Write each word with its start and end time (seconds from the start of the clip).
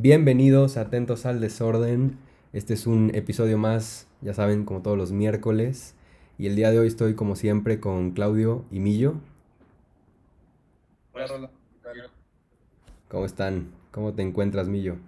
Bienvenidos, 0.00 0.76
atentos 0.76 1.26
al 1.26 1.40
desorden. 1.40 2.18
Este 2.52 2.74
es 2.74 2.86
un 2.86 3.10
episodio 3.16 3.58
más, 3.58 4.06
ya 4.20 4.32
saben, 4.32 4.64
como 4.64 4.80
todos 4.80 4.96
los 4.96 5.10
miércoles. 5.10 5.96
Y 6.38 6.46
el 6.46 6.54
día 6.54 6.70
de 6.70 6.78
hoy 6.78 6.86
estoy 6.86 7.16
como 7.16 7.34
siempre 7.34 7.80
con 7.80 8.12
Claudio 8.12 8.64
y 8.70 8.78
Millo. 8.78 9.14
Hola, 11.12 11.50
¿Cómo 13.08 13.26
están? 13.26 13.72
¿Cómo 13.90 14.14
te 14.14 14.22
encuentras, 14.22 14.68
Millo? 14.68 14.98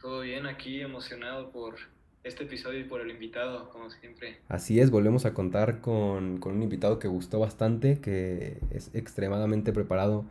Todo 0.00 0.20
bien, 0.20 0.46
aquí 0.46 0.80
emocionado 0.80 1.50
por 1.50 1.74
este 2.22 2.44
episodio 2.44 2.78
y 2.78 2.84
por 2.84 3.00
el 3.00 3.10
invitado, 3.10 3.70
como 3.70 3.90
siempre. 3.90 4.38
Así 4.48 4.78
es, 4.78 4.92
volvemos 4.92 5.26
a 5.26 5.34
contar 5.34 5.80
con, 5.80 6.38
con 6.38 6.54
un 6.54 6.62
invitado 6.62 7.00
que 7.00 7.08
gustó 7.08 7.40
bastante, 7.40 8.00
que 8.00 8.58
es 8.70 8.94
extremadamente 8.94 9.72
preparado 9.72 10.26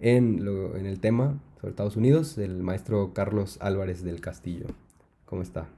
en, 0.00 0.46
lo, 0.46 0.78
en 0.78 0.86
el 0.86 0.98
tema 0.98 1.38
sobre 1.62 1.70
Estados 1.70 1.94
Unidos, 1.94 2.38
el 2.38 2.60
maestro 2.60 3.14
Carlos 3.14 3.56
Álvarez 3.60 4.02
del 4.02 4.20
Castillo. 4.20 4.66
¿Cómo 5.26 5.42
está? 5.42 5.68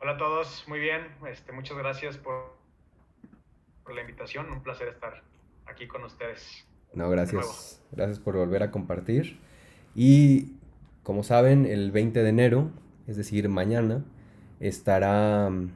Hola 0.00 0.12
a 0.12 0.16
todos, 0.16 0.64
muy 0.68 0.80
bien. 0.80 1.02
Este, 1.30 1.52
muchas 1.52 1.76
gracias 1.76 2.16
por, 2.16 2.56
por 3.84 3.94
la 3.94 4.00
invitación. 4.00 4.50
Un 4.50 4.62
placer 4.62 4.88
estar 4.88 5.22
aquí 5.66 5.86
con 5.86 6.02
ustedes. 6.04 6.66
No, 6.94 7.10
gracias. 7.10 7.82
Gracias 7.92 8.18
por 8.18 8.36
volver 8.36 8.62
a 8.62 8.70
compartir. 8.70 9.38
Y 9.94 10.54
como 11.02 11.22
saben, 11.22 11.66
el 11.66 11.90
20 11.90 12.22
de 12.22 12.28
enero, 12.30 12.70
es 13.06 13.18
decir, 13.18 13.50
mañana, 13.50 14.02
estará 14.60 15.50
mm, 15.50 15.72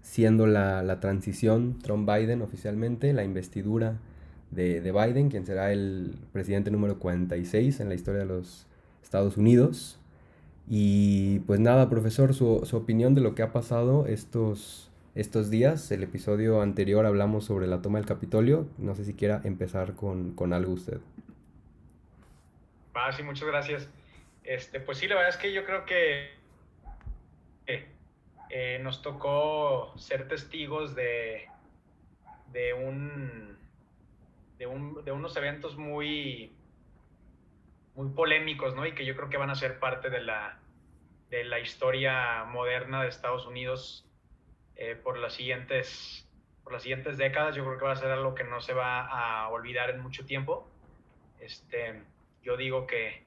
siendo 0.00 0.46
la, 0.46 0.82
la 0.82 0.98
transición 0.98 1.78
Trump-Biden 1.80 2.40
oficialmente, 2.40 3.12
la 3.12 3.22
investidura 3.22 3.98
de, 4.52 4.92
Biden, 4.92 5.30
quien 5.30 5.46
será 5.46 5.72
el 5.72 6.16
presidente 6.32 6.70
número 6.70 6.98
46 6.98 7.80
en 7.80 7.88
la 7.88 7.94
historia 7.94 8.20
de 8.20 8.26
los 8.26 8.66
Estados 9.02 9.36
Unidos. 9.36 9.98
Y 10.68 11.40
pues 11.40 11.58
nada, 11.58 11.90
profesor, 11.90 12.34
su, 12.34 12.62
su, 12.64 12.76
opinión 12.76 13.14
de 13.14 13.20
lo 13.20 13.34
que 13.34 13.42
ha 13.42 13.52
pasado 13.52 14.06
estos, 14.06 14.90
estos 15.14 15.50
días. 15.50 15.90
El 15.90 16.02
episodio 16.02 16.62
anterior 16.62 17.04
hablamos 17.06 17.44
sobre 17.44 17.66
la 17.66 17.82
toma 17.82 17.98
del 17.98 18.06
Capitolio. 18.06 18.68
No 18.78 18.94
sé 18.94 19.04
si 19.04 19.14
quiera 19.14 19.40
empezar 19.44 19.94
con, 19.94 20.34
con 20.34 20.52
algo 20.52 20.72
usted. 20.72 21.00
Ah, 22.94 23.10
sí, 23.12 23.22
muchas 23.22 23.48
gracias. 23.48 23.88
Este, 24.44 24.80
pues 24.80 24.98
sí, 24.98 25.08
la 25.08 25.16
verdad 25.16 25.30
es 25.30 25.36
que 25.36 25.52
yo 25.52 25.64
creo 25.64 25.84
que 25.84 26.42
eh, 28.54 28.78
nos 28.82 29.00
tocó 29.00 29.94
ser 29.96 30.28
testigos 30.28 30.94
de, 30.94 31.46
de 32.52 32.74
un 32.74 33.56
de, 35.04 35.12
unos 35.12 35.36
eventos 35.36 35.76
muy, 35.76 36.52
muy 37.94 38.10
polémicos, 38.10 38.74
¿no? 38.74 38.86
Y 38.86 38.94
que 38.94 39.04
yo 39.04 39.16
creo 39.16 39.28
que 39.28 39.36
van 39.36 39.50
a 39.50 39.54
ser 39.54 39.78
parte 39.78 40.08
de 40.08 40.20
la, 40.20 40.60
de 41.30 41.44
la 41.44 41.58
historia 41.58 42.44
moderna 42.44 43.02
de 43.02 43.08
Estados 43.08 43.46
Unidos 43.46 44.06
eh, 44.76 44.94
por, 44.94 45.18
las 45.18 45.34
siguientes, 45.34 46.28
por 46.62 46.72
las 46.72 46.82
siguientes 46.82 47.18
décadas. 47.18 47.56
Yo 47.56 47.64
creo 47.64 47.78
que 47.78 47.84
va 47.84 47.92
a 47.92 47.96
ser 47.96 48.10
algo 48.10 48.34
que 48.34 48.44
no 48.44 48.60
se 48.60 48.72
va 48.72 49.06
a 49.06 49.48
olvidar 49.48 49.90
en 49.90 50.00
mucho 50.00 50.24
tiempo. 50.24 50.68
Este, 51.40 52.02
yo 52.42 52.56
digo 52.56 52.86
que, 52.86 53.24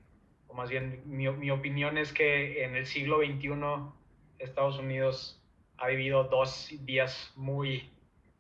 o 0.48 0.54
más 0.54 0.70
bien 0.70 1.02
mi, 1.06 1.30
mi 1.30 1.52
opinión 1.52 1.98
es 1.98 2.14
que 2.14 2.64
en 2.64 2.76
el 2.76 2.86
siglo 2.86 3.18
XXI 3.18 3.50
Estados 4.40 4.80
Unidos 4.80 5.42
ha 5.78 5.88
vivido 5.88 6.24
dos 6.26 6.70
días 6.86 7.34
muy, 7.36 7.92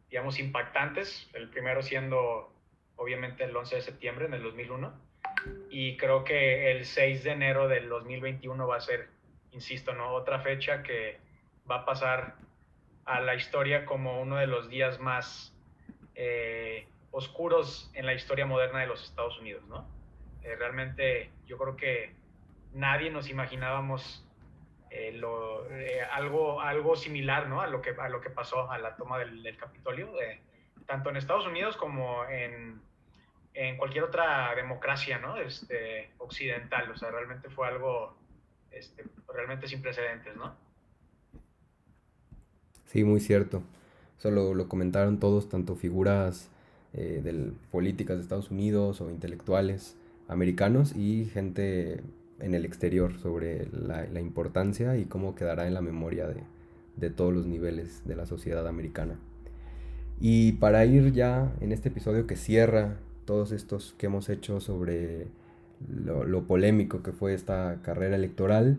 digamos, 0.09 0.39
impactantes. 0.39 1.29
El 1.33 1.49
primero 1.49 1.81
siendo 1.81 2.54
obviamente 2.97 3.43
el 3.43 3.55
11 3.55 3.75
de 3.75 3.81
septiembre 3.81 4.25
en 4.25 4.33
el 4.33 4.43
2001. 4.43 4.93
Y 5.69 5.97
creo 5.97 6.23
que 6.23 6.71
el 6.71 6.85
6 6.85 7.23
de 7.23 7.31
enero 7.31 7.67
del 7.67 7.89
2021 7.89 8.67
va 8.67 8.77
a 8.77 8.81
ser, 8.81 9.09
insisto, 9.51 9.93
¿no? 9.93 10.13
otra 10.13 10.39
fecha 10.39 10.83
que 10.83 11.19
va 11.69 11.77
a 11.77 11.85
pasar 11.85 12.35
a 13.05 13.19
la 13.19 13.35
historia 13.35 13.85
como 13.85 14.21
uno 14.21 14.37
de 14.37 14.47
los 14.47 14.69
días 14.69 14.99
más 14.99 15.53
eh, 16.15 16.87
oscuros 17.11 17.91
en 17.93 18.05
la 18.05 18.13
historia 18.13 18.45
moderna 18.45 18.79
de 18.79 18.87
los 18.87 19.03
Estados 19.03 19.39
Unidos. 19.39 19.63
¿no? 19.67 19.87
Eh, 20.43 20.55
realmente 20.55 21.31
yo 21.45 21.57
creo 21.57 21.75
que 21.75 22.13
nadie 22.73 23.09
nos 23.11 23.29
imaginábamos 23.29 24.25
eh, 24.89 25.11
lo, 25.13 25.67
algo, 26.11 26.61
algo 26.61 26.95
similar 26.95 27.47
¿no? 27.47 27.61
a, 27.61 27.67
lo 27.67 27.81
que, 27.81 27.91
a 27.91 28.09
lo 28.09 28.21
que 28.21 28.29
pasó 28.29 28.71
a 28.71 28.77
la 28.77 28.95
toma 28.95 29.19
del, 29.19 29.43
del 29.43 29.57
Capitolio 29.57 30.11
tanto 30.85 31.09
en 31.09 31.17
Estados 31.17 31.47
Unidos 31.47 31.77
como 31.77 32.25
en, 32.25 32.81
en 33.55 33.77
cualquier 33.77 34.03
otra 34.03 34.53
democracia 34.55 35.17
¿no? 35.17 35.37
este, 35.37 36.09
occidental. 36.17 36.91
O 36.91 36.97
sea, 36.97 37.09
realmente 37.09 37.49
fue 37.49 37.67
algo 37.67 38.15
este, 38.71 39.05
realmente 39.33 39.67
sin 39.67 39.81
precedentes, 39.81 40.35
¿no? 40.35 40.55
Sí, 42.85 43.03
muy 43.03 43.19
cierto. 43.19 43.63
Eso 44.17 44.31
lo, 44.31 44.67
comentaron 44.67 45.19
todos, 45.19 45.49
tanto 45.49 45.75
figuras 45.75 46.49
eh, 46.93 47.21
del, 47.23 47.53
políticas 47.71 48.17
de 48.17 48.23
Estados 48.23 48.51
Unidos 48.51 49.01
o 49.01 49.09
intelectuales 49.09 49.97
americanos 50.27 50.95
y 50.95 51.25
gente 51.25 52.01
en 52.39 52.53
el 52.53 52.65
exterior 52.65 53.17
sobre 53.19 53.67
la, 53.71 54.05
la 54.05 54.19
importancia 54.19 54.97
y 54.97 55.05
cómo 55.05 55.35
quedará 55.35 55.67
en 55.67 55.73
la 55.73 55.81
memoria 55.81 56.27
de, 56.27 56.43
de 56.95 57.09
todos 57.09 57.33
los 57.33 57.45
niveles 57.45 58.05
de 58.05 58.15
la 58.15 58.25
sociedad 58.25 58.67
americana. 58.67 59.17
Y 60.19 60.53
para 60.53 60.85
ir 60.85 61.11
ya 61.11 61.53
en 61.59 61.71
este 61.71 61.89
episodio 61.89 62.25
que 62.27 62.35
cierra 62.35 62.97
todos 63.25 63.51
estos 63.51 63.95
que 63.97 64.05
hemos 64.05 64.29
hecho 64.29 64.59
sobre 64.59 65.27
lo, 65.89 66.43
polémico 66.43 67.03
que 67.03 67.11
fue 67.11 67.33
esta 67.33 67.81
carrera 67.81 68.15
electoral, 68.15 68.77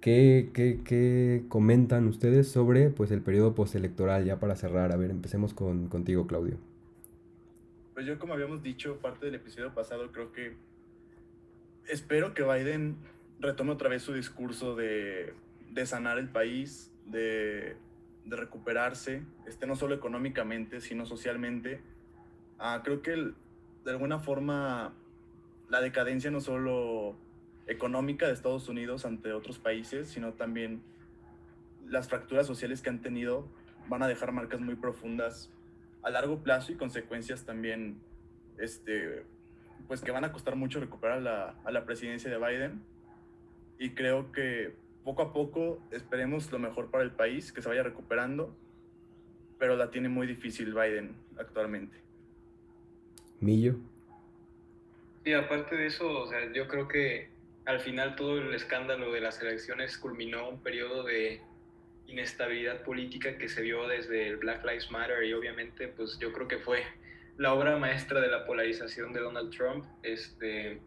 ¿qué, 0.00 0.50
qué, 0.52 1.44
comentan 1.48 2.06
ustedes 2.06 2.48
sobre 2.48 2.90
pues, 2.90 3.10
el 3.10 3.22
periodo 3.22 3.54
postelectoral 3.54 4.24
ya 4.24 4.38
para 4.38 4.56
cerrar? 4.56 4.92
A 4.92 4.96
ver, 4.96 5.10
empecemos 5.10 5.54
con, 5.54 5.88
contigo, 5.88 6.26
Claudio. 6.26 6.56
Pues 7.94 8.06
yo, 8.06 8.18
como 8.18 8.34
habíamos 8.34 8.62
dicho, 8.62 8.98
parte 8.98 9.26
del 9.26 9.36
episodio 9.36 9.74
pasado, 9.74 10.12
creo 10.12 10.32
que 10.32 10.54
espero 11.88 12.34
que 12.34 12.42
Biden 12.42 12.96
retome 13.40 13.72
otra 13.72 13.88
vez 13.88 14.02
su 14.02 14.12
discurso 14.12 14.76
de, 14.76 15.32
de 15.72 15.86
sanar 15.86 16.18
el 16.18 16.28
país, 16.28 16.92
de 17.06 17.76
de 18.28 18.36
recuperarse, 18.36 19.22
este, 19.46 19.66
no 19.66 19.76
solo 19.76 19.94
económicamente, 19.94 20.80
sino 20.80 21.06
socialmente. 21.06 21.80
Ah, 22.58 22.82
creo 22.84 23.02
que 23.02 23.32
de 23.84 23.90
alguna 23.90 24.18
forma 24.18 24.94
la 25.68 25.80
decadencia 25.80 26.30
no 26.30 26.40
solo 26.40 27.16
económica 27.66 28.26
de 28.26 28.32
Estados 28.32 28.68
Unidos 28.68 29.04
ante 29.04 29.32
otros 29.32 29.58
países, 29.58 30.08
sino 30.08 30.32
también 30.32 30.82
las 31.86 32.08
fracturas 32.08 32.46
sociales 32.46 32.82
que 32.82 32.90
han 32.90 33.00
tenido 33.00 33.46
van 33.88 34.02
a 34.02 34.08
dejar 34.08 34.32
marcas 34.32 34.60
muy 34.60 34.74
profundas 34.74 35.50
a 36.02 36.10
largo 36.10 36.42
plazo 36.42 36.72
y 36.72 36.76
consecuencias 36.76 37.44
también, 37.44 38.00
este, 38.58 39.24
pues 39.86 40.00
que 40.00 40.10
van 40.10 40.24
a 40.24 40.32
costar 40.32 40.56
mucho 40.56 40.80
recuperar 40.80 41.22
la, 41.22 41.54
a 41.64 41.70
la 41.70 41.84
presidencia 41.84 42.30
de 42.30 42.38
Biden. 42.38 42.82
Y 43.78 43.90
creo 43.90 44.32
que 44.32 44.74
poco 45.04 45.22
a 45.22 45.32
poco 45.32 45.82
esperemos 45.90 46.50
lo 46.52 46.58
mejor 46.58 46.90
para 46.90 47.04
el 47.04 47.10
país, 47.10 47.52
que 47.52 47.62
se 47.62 47.68
vaya 47.68 47.82
recuperando, 47.82 48.54
pero 49.58 49.76
la 49.76 49.90
tiene 49.90 50.08
muy 50.08 50.26
difícil 50.26 50.74
Biden 50.74 51.14
actualmente. 51.38 52.07
Millo. 53.40 53.76
Sí, 55.24 55.32
aparte 55.32 55.76
de 55.76 55.86
eso, 55.86 56.22
o 56.22 56.26
sea, 56.26 56.52
yo 56.52 56.68
creo 56.68 56.88
que 56.88 57.28
al 57.64 57.80
final 57.80 58.16
todo 58.16 58.38
el 58.38 58.54
escándalo 58.54 59.12
de 59.12 59.20
las 59.20 59.42
elecciones 59.42 59.98
culminó 59.98 60.48
un 60.48 60.62
periodo 60.62 61.02
de 61.04 61.42
inestabilidad 62.06 62.82
política 62.82 63.36
que 63.36 63.50
se 63.50 63.60
vio 63.60 63.86
desde 63.86 64.28
el 64.28 64.38
Black 64.38 64.64
Lives 64.64 64.90
Matter 64.90 65.22
y 65.24 65.34
obviamente 65.34 65.88
pues 65.88 66.18
yo 66.18 66.32
creo 66.32 66.48
que 66.48 66.58
fue 66.58 66.82
la 67.36 67.52
obra 67.52 67.76
maestra 67.76 68.22
de 68.22 68.28
la 68.28 68.46
polarización 68.46 69.12
de 69.12 69.20
Donald 69.20 69.54
Trump. 69.54 69.84
Este, 70.02 70.80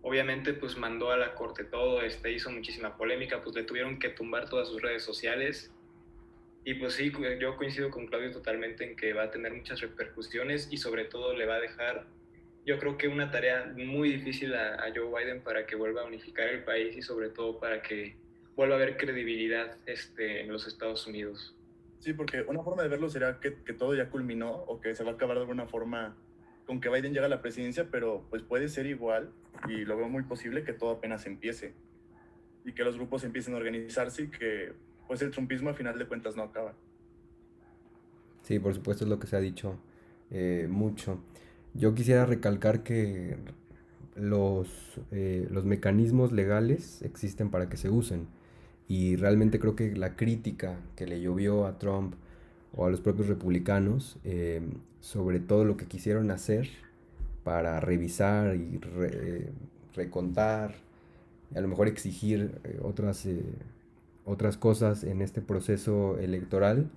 obviamente 0.00 0.54
pues 0.54 0.78
mandó 0.78 1.10
a 1.10 1.18
la 1.18 1.34
corte 1.34 1.64
todo, 1.64 2.00
este, 2.00 2.32
hizo 2.32 2.50
muchísima 2.50 2.96
polémica, 2.96 3.42
pues 3.42 3.54
le 3.54 3.64
tuvieron 3.64 3.98
que 3.98 4.08
tumbar 4.08 4.48
todas 4.48 4.68
sus 4.68 4.80
redes 4.80 5.02
sociales. 5.02 5.73
Y 6.64 6.74
pues 6.74 6.94
sí, 6.94 7.12
yo 7.38 7.56
coincido 7.56 7.90
con 7.90 8.06
Claudio 8.06 8.32
totalmente 8.32 8.84
en 8.84 8.96
que 8.96 9.12
va 9.12 9.24
a 9.24 9.30
tener 9.30 9.52
muchas 9.52 9.80
repercusiones 9.80 10.68
y 10.70 10.78
sobre 10.78 11.04
todo 11.04 11.34
le 11.36 11.44
va 11.44 11.56
a 11.56 11.60
dejar, 11.60 12.06
yo 12.64 12.78
creo 12.78 12.96
que 12.96 13.08
una 13.08 13.30
tarea 13.30 13.74
muy 13.76 14.10
difícil 14.10 14.54
a, 14.54 14.82
Joe 14.94 15.08
Biden 15.08 15.42
para 15.42 15.66
que 15.66 15.76
vuelva 15.76 16.02
a 16.02 16.04
unificar 16.06 16.48
el 16.48 16.64
país 16.64 16.96
y 16.96 17.02
sobre 17.02 17.28
todo 17.28 17.60
para 17.60 17.82
que 17.82 18.16
vuelva 18.56 18.76
a 18.76 18.78
haber 18.78 18.96
credibilidad 18.96 19.76
este, 19.84 20.40
en 20.40 20.50
los 20.50 20.66
Estados 20.66 21.06
Unidos. 21.06 21.54
Sí, 21.98 22.14
porque 22.14 22.42
una 22.42 22.62
forma 22.62 22.82
de 22.82 22.88
verlo 22.88 23.10
sería 23.10 23.38
que, 23.40 23.62
que 23.62 23.74
todo 23.74 23.94
ya 23.94 24.08
culminó 24.08 24.50
o 24.52 24.80
que 24.80 24.94
se 24.94 25.04
va 25.04 25.12
a 25.12 25.14
acabar 25.14 25.36
de 25.36 25.42
alguna 25.42 25.66
forma 25.66 26.16
con 26.64 26.80
que 26.80 26.88
Biden 26.88 27.12
llegue 27.12 27.26
a 27.26 27.28
la 27.28 27.42
presidencia, 27.42 27.88
pero 27.90 28.26
pues 28.30 28.42
puede 28.42 28.68
ser 28.68 28.86
igual 28.86 29.30
y 29.68 29.84
lo 29.84 29.98
veo 29.98 30.08
muy 30.08 30.22
posible 30.22 30.64
que 30.64 30.72
todo 30.72 30.92
apenas 30.92 31.26
empiece 31.26 31.74
y 32.64 32.72
que 32.72 32.84
los 32.84 32.96
grupos 32.96 33.24
empiecen 33.24 33.52
a 33.52 33.58
organizarse 33.58 34.22
y 34.22 34.30
que 34.30 34.72
pues 35.06 35.22
el 35.22 35.30
trumpismo 35.30 35.68
al 35.68 35.74
final 35.74 35.98
de 35.98 36.06
cuentas 36.06 36.36
no 36.36 36.42
acaba. 36.42 36.74
Sí, 38.42 38.58
por 38.58 38.74
supuesto 38.74 39.04
es 39.04 39.10
lo 39.10 39.18
que 39.18 39.26
se 39.26 39.36
ha 39.36 39.40
dicho 39.40 39.76
eh, 40.30 40.66
mucho. 40.70 41.18
Yo 41.72 41.94
quisiera 41.94 42.26
recalcar 42.26 42.82
que 42.82 43.36
los, 44.14 44.68
eh, 45.10 45.48
los 45.50 45.64
mecanismos 45.64 46.32
legales 46.32 47.02
existen 47.02 47.50
para 47.50 47.68
que 47.68 47.76
se 47.76 47.90
usen. 47.90 48.26
Y 48.86 49.16
realmente 49.16 49.58
creo 49.58 49.74
que 49.74 49.96
la 49.96 50.14
crítica 50.14 50.78
que 50.94 51.06
le 51.06 51.20
llovió 51.20 51.66
a 51.66 51.78
Trump 51.78 52.14
o 52.76 52.84
a 52.86 52.90
los 52.90 53.00
propios 53.00 53.28
republicanos 53.28 54.18
eh, 54.24 54.60
sobre 55.00 55.40
todo 55.40 55.64
lo 55.64 55.76
que 55.76 55.86
quisieron 55.86 56.30
hacer 56.30 56.68
para 57.44 57.80
revisar 57.80 58.56
y 58.56 58.80
recontar, 59.94 60.74
y 61.54 61.58
a 61.58 61.60
lo 61.60 61.68
mejor 61.68 61.88
exigir 61.88 62.58
otras, 62.82 63.26
otras 64.24 64.56
cosas 64.56 65.04
en 65.04 65.22
este 65.22 65.40
proceso 65.40 66.18
electoral, 66.18 66.90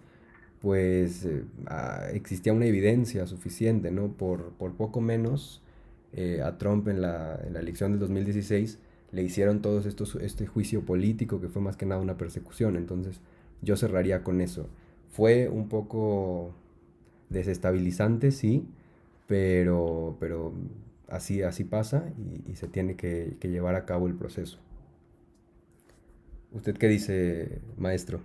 pues 0.61 1.27
ah, 1.67 2.07
existía 2.13 2.53
una 2.53 2.65
evidencia 2.65 3.27
suficiente, 3.27 3.91
¿no? 3.91 4.09
Por, 4.13 4.51
por 4.53 4.73
poco 4.73 5.01
menos 5.01 5.61
eh, 6.13 6.41
a 6.43 6.57
Trump 6.57 6.87
en 6.87 7.01
la, 7.01 7.39
en 7.45 7.53
la, 7.53 7.59
elección 7.59 7.91
del 7.91 7.99
2016 7.99 8.79
le 9.11 9.23
hicieron 9.23 9.61
todo 9.61 9.79
este 9.79 10.47
juicio 10.47 10.85
político 10.85 11.39
que 11.39 11.47
fue 11.47 11.61
más 11.61 11.77
que 11.77 11.85
nada 11.85 12.01
una 12.01 12.17
persecución. 12.17 12.75
Entonces 12.75 13.21
yo 13.61 13.75
cerraría 13.77 14.23
con 14.23 14.41
eso. 14.41 14.67
Fue 15.11 15.49
un 15.49 15.69
poco 15.69 16.53
desestabilizante, 17.29 18.31
sí, 18.31 18.67
pero, 19.27 20.17
pero 20.19 20.53
así, 21.07 21.41
así 21.41 21.63
pasa 21.63 22.11
y, 22.47 22.55
se 22.55 22.67
tiene 22.67 22.95
que, 22.95 23.37
llevar 23.41 23.75
a 23.75 23.85
cabo 23.85 24.07
el 24.07 24.15
proceso. 24.15 24.59
¿Usted 26.51 26.77
qué 26.77 26.87
dice, 26.87 27.61
maestro? 27.77 28.21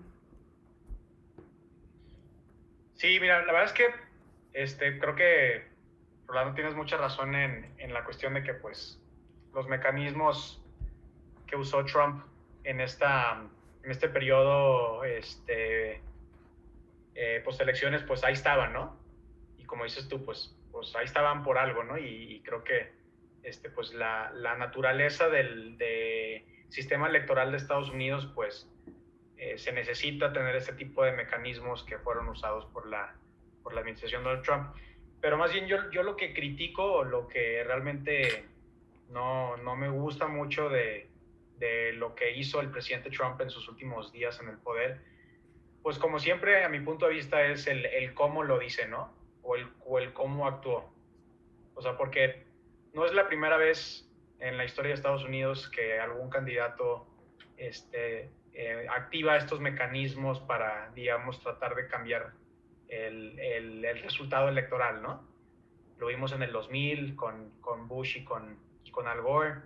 Sí, 2.95 3.19
mira, 3.21 3.45
la 3.45 3.53
verdad 3.53 3.65
es 3.65 3.73
que 3.73 3.87
este, 4.53 4.99
creo 4.99 5.15
que 5.17 5.65
Rolando, 6.27 6.55
tienes 6.55 6.75
mucha 6.75 6.97
razón 6.97 7.35
en, 7.35 7.75
en, 7.79 7.93
la 7.93 8.05
cuestión 8.05 8.35
de 8.35 8.43
que 8.43 8.55
pues 8.55 9.01
los 9.53 9.67
mecanismos 9.69 10.63
que 11.47 11.57
usó 11.57 11.85
Trump 11.85 12.25
en, 12.65 12.81
esta, 12.81 13.43
en 13.83 13.91
este 13.91 14.09
periodo 14.09 15.05
este, 15.05 16.01
eh, 17.15 17.43
post 17.45 17.61
elecciones, 17.61 18.03
pues 18.03 18.25
ahí 18.25 18.35
estaban, 18.35 18.73
¿no? 18.73 18.97
Y 19.59 19.65
como 19.65 19.85
dices 19.85 20.09
tú, 20.09 20.25
pues, 20.25 20.57
pues 20.71 20.95
ahí 20.97 21.05
estaban 21.05 21.43
por 21.43 21.59
algo, 21.59 21.85
¿no? 21.85 21.99
Y, 21.99 22.41
creo 22.45 22.65
que 22.65 22.93
este, 23.43 23.69
pues 23.69 23.93
la, 23.93 24.31
la 24.31 24.57
naturaleza 24.57 25.29
del 25.29 25.77
de 25.77 26.47
sistema 26.73 27.07
electoral 27.07 27.51
de 27.51 27.59
Estados 27.59 27.91
Unidos, 27.91 28.31
pues 28.35 28.67
eh, 29.37 29.59
se 29.59 29.73
necesita 29.73 30.33
tener 30.33 30.57
este 30.57 30.73
tipo 30.73 31.05
de 31.05 31.13
mecanismos 31.13 31.85
que 31.85 31.99
fueron 31.99 32.29
usados 32.29 32.65
por 32.67 32.87
la, 32.87 33.15
por 33.63 33.75
la 33.75 33.81
administración 33.81 34.25
Donald 34.25 34.43
Trump. 34.43 34.75
Pero 35.21 35.37
más 35.37 35.53
bien 35.53 35.67
yo, 35.67 35.91
yo 35.91 36.03
lo 36.03 36.17
que 36.17 36.33
critico, 36.33 37.05
lo 37.05 37.29
que 37.29 37.63
realmente 37.63 38.47
no, 39.11 39.59
no 39.59 39.77
me 39.77 39.91
gusta 39.91 40.29
mucho 40.29 40.71
de, 40.71 41.11
de, 41.59 41.93
lo 41.93 42.15
que 42.15 42.37
hizo 42.37 42.61
el 42.61 42.71
presidente 42.71 43.11
Trump 43.11 43.39
en 43.43 43.51
sus 43.51 43.69
últimos 43.69 44.11
días 44.11 44.41
en 44.41 44.49
el 44.49 44.57
poder, 44.57 45.01
pues 45.83 45.99
como 45.99 46.19
siempre, 46.19 46.65
a 46.65 46.71
mi 46.71 46.81
punto 46.81 47.07
de 47.07 47.15
vista, 47.15 47.45
es 47.45 47.67
el, 47.67 47.85
el 47.85 48.15
cómo 48.15 48.45
lo 48.45 48.59
dice, 48.59 48.89
¿no? 48.89 49.13
O 49.43 49.57
el, 49.57 49.69
o 49.85 49.99
el 49.99 50.13
cómo 50.15 50.47
actuó. 50.47 50.91
O 51.75 51.83
sea, 51.83 51.99
porque 51.99 52.45
no 52.95 53.05
es 53.05 53.13
la 53.13 53.29
primera 53.29 53.59
vez 53.59 54.09
en 54.43 54.59
la 54.59 54.65
historia 54.65 54.89
de 54.89 54.95
Estados 54.95 55.25
Unidos 55.25 55.69
que 55.69 56.01
algún 56.01 56.29
candidato 56.29 57.07
este, 57.57 58.33
eh, 58.53 58.87
activa 58.91 59.37
estos 59.37 59.61
mecanismos 59.61 60.41
para, 60.41 60.91
digamos, 60.95 61.41
tratar 61.41 61.77
de 61.77 61.87
cambiar 61.87 62.33
el, 62.89 63.39
el, 63.39 64.03
resultado 64.03 64.49
electoral, 64.49 65.01
¿no? 65.01 65.27
Lo 65.99 66.09
vimos 66.09 66.33
en 66.33 66.43
el 66.43 66.53
2000 66.53 67.15
con, 67.15 67.51
con 67.61 67.87
Bush 67.87 68.19
y 68.19 68.25
con, 68.25 68.59
con 68.91 69.07
Al 69.07 69.23
Gore 69.23 69.61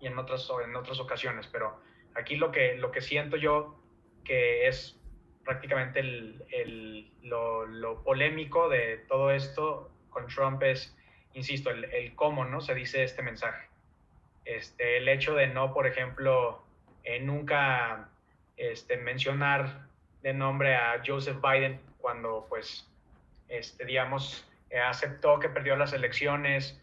y 0.00 0.06
en 0.06 0.16
otras, 0.16 0.48
en 0.64 0.76
otras 0.76 1.00
ocasiones, 1.00 1.48
pero 1.48 1.80
aquí 2.14 2.36
lo 2.36 2.52
que, 2.52 2.76
lo 2.76 2.92
que 2.92 3.00
siento 3.00 3.36
yo 3.36 3.82
que 4.24 4.68
es 4.68 4.96
prácticamente 5.44 5.98
el, 6.00 6.44
el, 6.50 7.10
lo, 7.22 7.66
lo, 7.66 8.04
polémico 8.04 8.68
de 8.68 8.98
todo 9.08 9.32
esto 9.32 9.90
con 10.10 10.28
Trump 10.28 10.62
es, 10.62 10.96
insisto, 11.34 11.70
el, 11.70 11.84
el, 11.86 12.14
cómo 12.14 12.44
no 12.44 12.60
se 12.60 12.74
dice 12.74 13.02
este 13.02 13.22
mensaje. 13.22 13.67
Este, 14.48 14.96
el 14.96 15.06
hecho 15.10 15.34
de 15.34 15.46
no, 15.46 15.74
por 15.74 15.86
ejemplo, 15.86 16.62
eh, 17.04 17.20
nunca 17.20 18.08
este, 18.56 18.96
mencionar 18.96 19.86
de 20.22 20.32
nombre 20.32 20.74
a 20.74 21.02
Joseph 21.06 21.36
Biden 21.42 21.78
cuando, 21.98 22.46
pues, 22.48 22.90
este, 23.48 23.84
digamos, 23.84 24.48
eh, 24.70 24.78
aceptó 24.78 25.38
que 25.38 25.50
perdió 25.50 25.76
las 25.76 25.92
elecciones. 25.92 26.82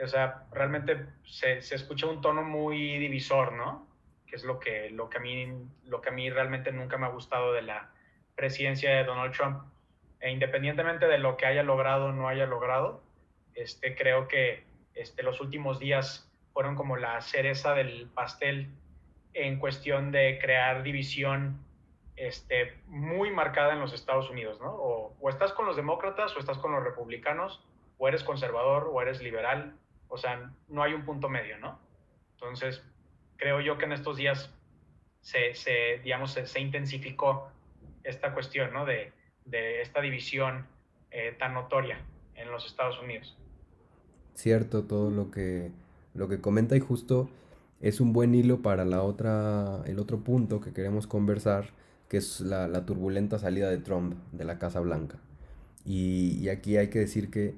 O 0.00 0.06
sea, 0.06 0.44
realmente 0.52 1.04
se, 1.24 1.60
se, 1.62 1.74
escucha 1.74 2.06
un 2.06 2.20
tono 2.20 2.44
muy 2.44 2.98
divisor, 2.98 3.54
¿no? 3.54 3.88
Que 4.28 4.36
es 4.36 4.44
lo 4.44 4.60
que, 4.60 4.90
lo, 4.90 5.10
que 5.10 5.18
a 5.18 5.20
mí, 5.20 5.52
lo 5.86 6.00
que 6.00 6.10
a 6.10 6.12
mí 6.12 6.30
realmente 6.30 6.70
nunca 6.70 6.96
me 6.96 7.06
ha 7.06 7.10
gustado 7.10 7.52
de 7.52 7.62
la 7.62 7.90
presidencia 8.36 8.88
de 8.94 9.02
Donald 9.02 9.34
Trump. 9.34 9.64
E 10.20 10.30
independientemente 10.30 11.08
de 11.08 11.18
lo 11.18 11.36
que 11.36 11.46
haya 11.46 11.64
logrado 11.64 12.06
o 12.06 12.12
no 12.12 12.28
haya 12.28 12.46
logrado, 12.46 13.02
este, 13.56 13.96
creo 13.96 14.28
que 14.28 14.62
este, 14.94 15.24
los 15.24 15.40
últimos 15.40 15.80
días 15.80 16.29
fueron 16.60 16.76
como 16.76 16.98
la 16.98 17.18
cereza 17.22 17.72
del 17.72 18.10
pastel 18.12 18.68
en 19.32 19.58
cuestión 19.58 20.12
de 20.12 20.38
crear 20.38 20.82
división 20.82 21.56
este, 22.16 22.76
muy 22.86 23.30
marcada 23.30 23.72
en 23.72 23.80
los 23.80 23.94
Estados 23.94 24.28
Unidos, 24.28 24.60
¿no? 24.60 24.70
O, 24.74 25.30
estás 25.30 25.54
con 25.54 25.64
los 25.64 25.76
demócratas 25.76 26.36
o 26.36 26.38
estás 26.38 26.58
con 26.58 26.72
los 26.72 26.84
republicanos, 26.84 27.64
o 27.96 28.08
eres 28.08 28.22
conservador 28.22 28.90
o 28.92 29.00
eres 29.00 29.22
liberal, 29.22 29.74
o 30.08 30.18
sea, 30.18 30.52
no 30.68 30.82
hay 30.82 30.92
un 30.92 31.06
punto 31.06 31.30
medio, 31.30 31.56
¿no? 31.56 31.78
Entonces, 32.34 32.84
creo 33.38 33.62
yo 33.62 33.78
que 33.78 33.86
en 33.86 33.92
estos 33.92 34.18
días 34.18 34.54
se, 35.22 35.54
se 35.54 36.00
digamos, 36.04 36.32
se, 36.32 36.60
intensificó 36.60 37.48
esta 38.04 38.34
cuestión, 38.34 38.74
¿no? 38.74 38.84
De, 38.84 39.14
de 39.46 39.80
esta 39.80 40.02
división 40.02 40.66
eh, 41.10 41.34
tan 41.38 41.54
notoria 41.54 42.04
en 42.34 42.50
los 42.50 42.66
Estados 42.66 43.00
Unidos. 43.00 43.34
Cierto, 44.34 44.84
todo 44.84 45.10
lo 45.10 45.30
que, 45.30 45.70
lo 46.14 46.28
que 46.28 46.40
comenta 46.40 46.76
y 46.76 46.80
justo 46.80 47.28
es 47.80 48.00
un 48.00 48.12
buen 48.12 48.34
hilo 48.34 48.62
para 48.62 48.84
la 48.84 49.02
otra, 49.02 49.82
el 49.86 49.98
otro 49.98 50.20
punto 50.20 50.60
que 50.60 50.72
queremos 50.72 51.06
conversar, 51.06 51.70
que 52.08 52.18
es 52.18 52.40
la, 52.40 52.68
la 52.68 52.84
turbulenta 52.84 53.38
salida 53.38 53.70
de 53.70 53.78
Trump 53.78 54.14
de 54.32 54.44
la 54.44 54.58
Casa 54.58 54.80
Blanca. 54.80 55.18
Y, 55.84 56.38
y 56.40 56.48
aquí 56.50 56.76
hay 56.76 56.88
que 56.88 56.98
decir 56.98 57.30
que 57.30 57.54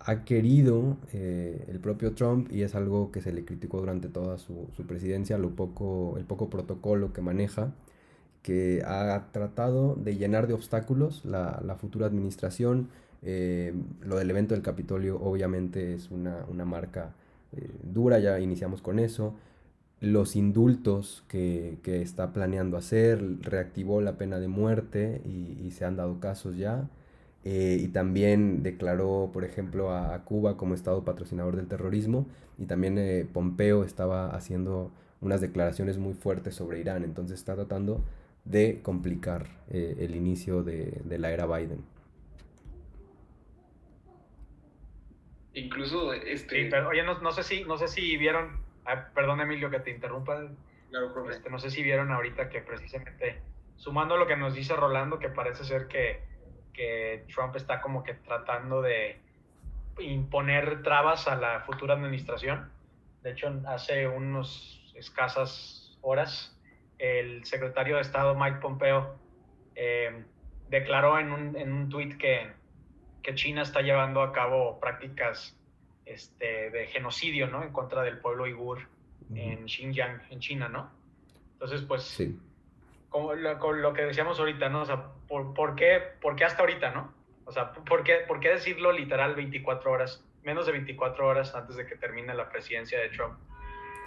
ha 0.00 0.24
querido 0.24 0.98
eh, 1.12 1.64
el 1.68 1.80
propio 1.80 2.14
Trump, 2.14 2.52
y 2.52 2.62
es 2.62 2.74
algo 2.74 3.10
que 3.10 3.20
se 3.22 3.32
le 3.32 3.44
criticó 3.44 3.80
durante 3.80 4.08
toda 4.08 4.38
su, 4.38 4.68
su, 4.76 4.86
presidencia, 4.86 5.38
lo 5.38 5.50
poco, 5.50 6.16
el 6.18 6.24
poco 6.24 6.50
protocolo 6.50 7.12
que 7.12 7.22
maneja, 7.22 7.72
que 8.42 8.82
ha 8.86 9.32
tratado 9.32 9.96
de 9.96 10.16
llenar 10.16 10.46
de 10.46 10.54
obstáculos 10.54 11.24
la, 11.24 11.60
la 11.64 11.76
futura 11.76 12.06
administración. 12.06 12.88
Eh, 13.22 13.74
lo 14.02 14.16
del 14.16 14.30
evento 14.30 14.54
del 14.54 14.62
Capitolio 14.62 15.18
obviamente 15.20 15.94
es 15.94 16.10
una, 16.10 16.44
una 16.48 16.64
marca 16.64 17.14
dura, 17.82 18.18
ya 18.18 18.40
iniciamos 18.40 18.82
con 18.82 18.98
eso. 18.98 19.34
Los 20.00 20.36
indultos 20.36 21.24
que, 21.28 21.78
que, 21.82 22.02
está 22.02 22.32
planeando 22.32 22.76
hacer, 22.76 23.22
reactivó 23.40 24.00
la 24.02 24.18
pena 24.18 24.38
de 24.38 24.48
muerte 24.48 25.22
y, 25.24 25.70
se 25.70 25.84
han 25.84 25.96
dado 25.96 26.20
casos 26.20 26.56
ya. 26.56 26.88
Eh, 27.44 27.78
y 27.80 27.88
también 27.88 28.62
declaró, 28.62 29.30
por 29.32 29.44
ejemplo, 29.44 29.92
a, 29.94 30.24
Cuba 30.24 30.56
como 30.56 30.74
Estado 30.74 31.04
patrocinador 31.04 31.56
del 31.56 31.66
terrorismo. 31.68 32.26
Y 32.58 32.66
también 32.66 32.98
eh, 32.98 33.26
Pompeo 33.32 33.84
estaba 33.84 34.34
haciendo 34.34 34.90
unas 35.20 35.40
declaraciones 35.40 35.98
muy 35.98 36.14
fuertes 36.14 36.54
sobre 36.54 36.80
Irán. 36.80 37.04
Entonces 37.04 37.38
está 37.38 37.54
tratando 37.54 38.02
de 38.44 38.80
complicar 38.82 39.46
eh, 39.70 39.96
el 40.00 40.14
inicio 40.14 40.62
de, 40.62 41.00
de 41.04 41.18
la 41.18 41.32
era 41.32 41.46
Biden. 41.46 41.95
Incluso, 45.56 46.12
este... 46.12 46.64
Sí, 46.64 46.68
pero, 46.70 46.88
oye, 46.88 47.02
no, 47.02 47.18
no, 47.20 47.32
sé 47.32 47.42
si, 47.42 47.64
no 47.64 47.78
sé 47.78 47.88
si 47.88 48.18
vieron, 48.18 48.60
ah, 48.84 49.08
perdón 49.14 49.40
Emilio 49.40 49.70
que 49.70 49.80
te 49.80 49.90
interrumpa, 49.90 50.38
claro, 50.90 51.30
este, 51.30 51.48
no 51.48 51.58
sé 51.58 51.70
si 51.70 51.82
vieron 51.82 52.12
ahorita 52.12 52.50
que 52.50 52.60
precisamente, 52.60 53.40
sumando 53.76 54.18
lo 54.18 54.26
que 54.26 54.36
nos 54.36 54.54
dice 54.54 54.76
Rolando, 54.76 55.18
que 55.18 55.30
parece 55.30 55.64
ser 55.64 55.88
que, 55.88 56.20
que 56.74 57.24
Trump 57.34 57.56
está 57.56 57.80
como 57.80 58.04
que 58.04 58.12
tratando 58.12 58.82
de 58.82 59.18
imponer 59.98 60.82
trabas 60.82 61.26
a 61.26 61.36
la 61.36 61.60
futura 61.60 61.94
administración. 61.94 62.70
De 63.22 63.30
hecho, 63.30 63.50
hace 63.66 64.06
unos 64.06 64.92
escasas 64.94 65.98
horas, 66.02 66.54
el 66.98 67.46
secretario 67.46 67.96
de 67.96 68.02
Estado 68.02 68.34
Mike 68.34 68.58
Pompeo 68.60 69.16
eh, 69.74 70.22
declaró 70.68 71.18
en 71.18 71.32
un, 71.32 71.56
en 71.56 71.72
un 71.72 71.88
tuit 71.88 72.18
que 72.18 72.52
que 73.26 73.34
China 73.34 73.62
está 73.62 73.82
llevando 73.82 74.22
a 74.22 74.32
cabo 74.32 74.78
prácticas 74.78 75.58
este, 76.04 76.70
de 76.70 76.86
genocidio, 76.86 77.48
¿no? 77.48 77.62
En 77.64 77.72
contra 77.72 78.02
del 78.02 78.18
pueblo 78.18 78.44
uigur 78.44 78.88
en 79.34 79.68
Xinjiang, 79.68 80.22
en 80.30 80.38
China, 80.38 80.68
¿no? 80.68 80.88
Entonces, 81.54 81.82
pues, 81.82 82.04
sí. 82.04 82.38
como 83.08 83.34
lo, 83.34 83.58
con 83.58 83.82
lo 83.82 83.92
que 83.92 84.02
decíamos 84.02 84.38
ahorita, 84.38 84.68
¿no? 84.68 84.82
O 84.82 84.84
sea, 84.84 85.06
¿por, 85.26 85.52
por, 85.54 85.74
qué, 85.74 86.00
¿por 86.20 86.36
qué 86.36 86.44
hasta 86.44 86.60
ahorita, 86.60 86.92
no? 86.92 87.12
O 87.44 87.50
sea, 87.50 87.72
¿por 87.72 88.04
qué, 88.04 88.18
¿por 88.28 88.38
qué 88.38 88.50
decirlo 88.50 88.92
literal 88.92 89.34
24 89.34 89.90
horas 89.90 90.24
menos 90.46 90.64
de 90.64 90.72
24 90.72 91.26
horas 91.26 91.54
antes 91.56 91.74
de 91.74 91.84
que 91.86 91.96
termine 91.96 92.32
la 92.32 92.48
presidencia 92.48 93.00
de 93.00 93.08
Trump. 93.08 93.36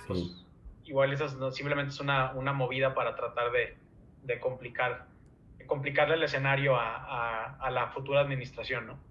Pues, 0.07 0.45
igual 0.85 1.11
esa 1.11 1.27
no, 1.35 1.51
simplemente 1.51 1.91
es 1.91 1.99
una, 1.99 2.31
una 2.31 2.53
movida 2.53 2.95
para 2.95 3.13
tratar 3.13 3.51
de, 3.51 3.75
de 4.23 4.39
complicar, 4.39 5.05
complicarle 5.67 6.15
el 6.15 6.23
escenario 6.23 6.77
a, 6.77 6.95
a, 6.95 7.55
a, 7.59 7.69
la 7.71 7.89
futura 7.89 8.21
administración, 8.21 8.87
¿no? 8.87 9.08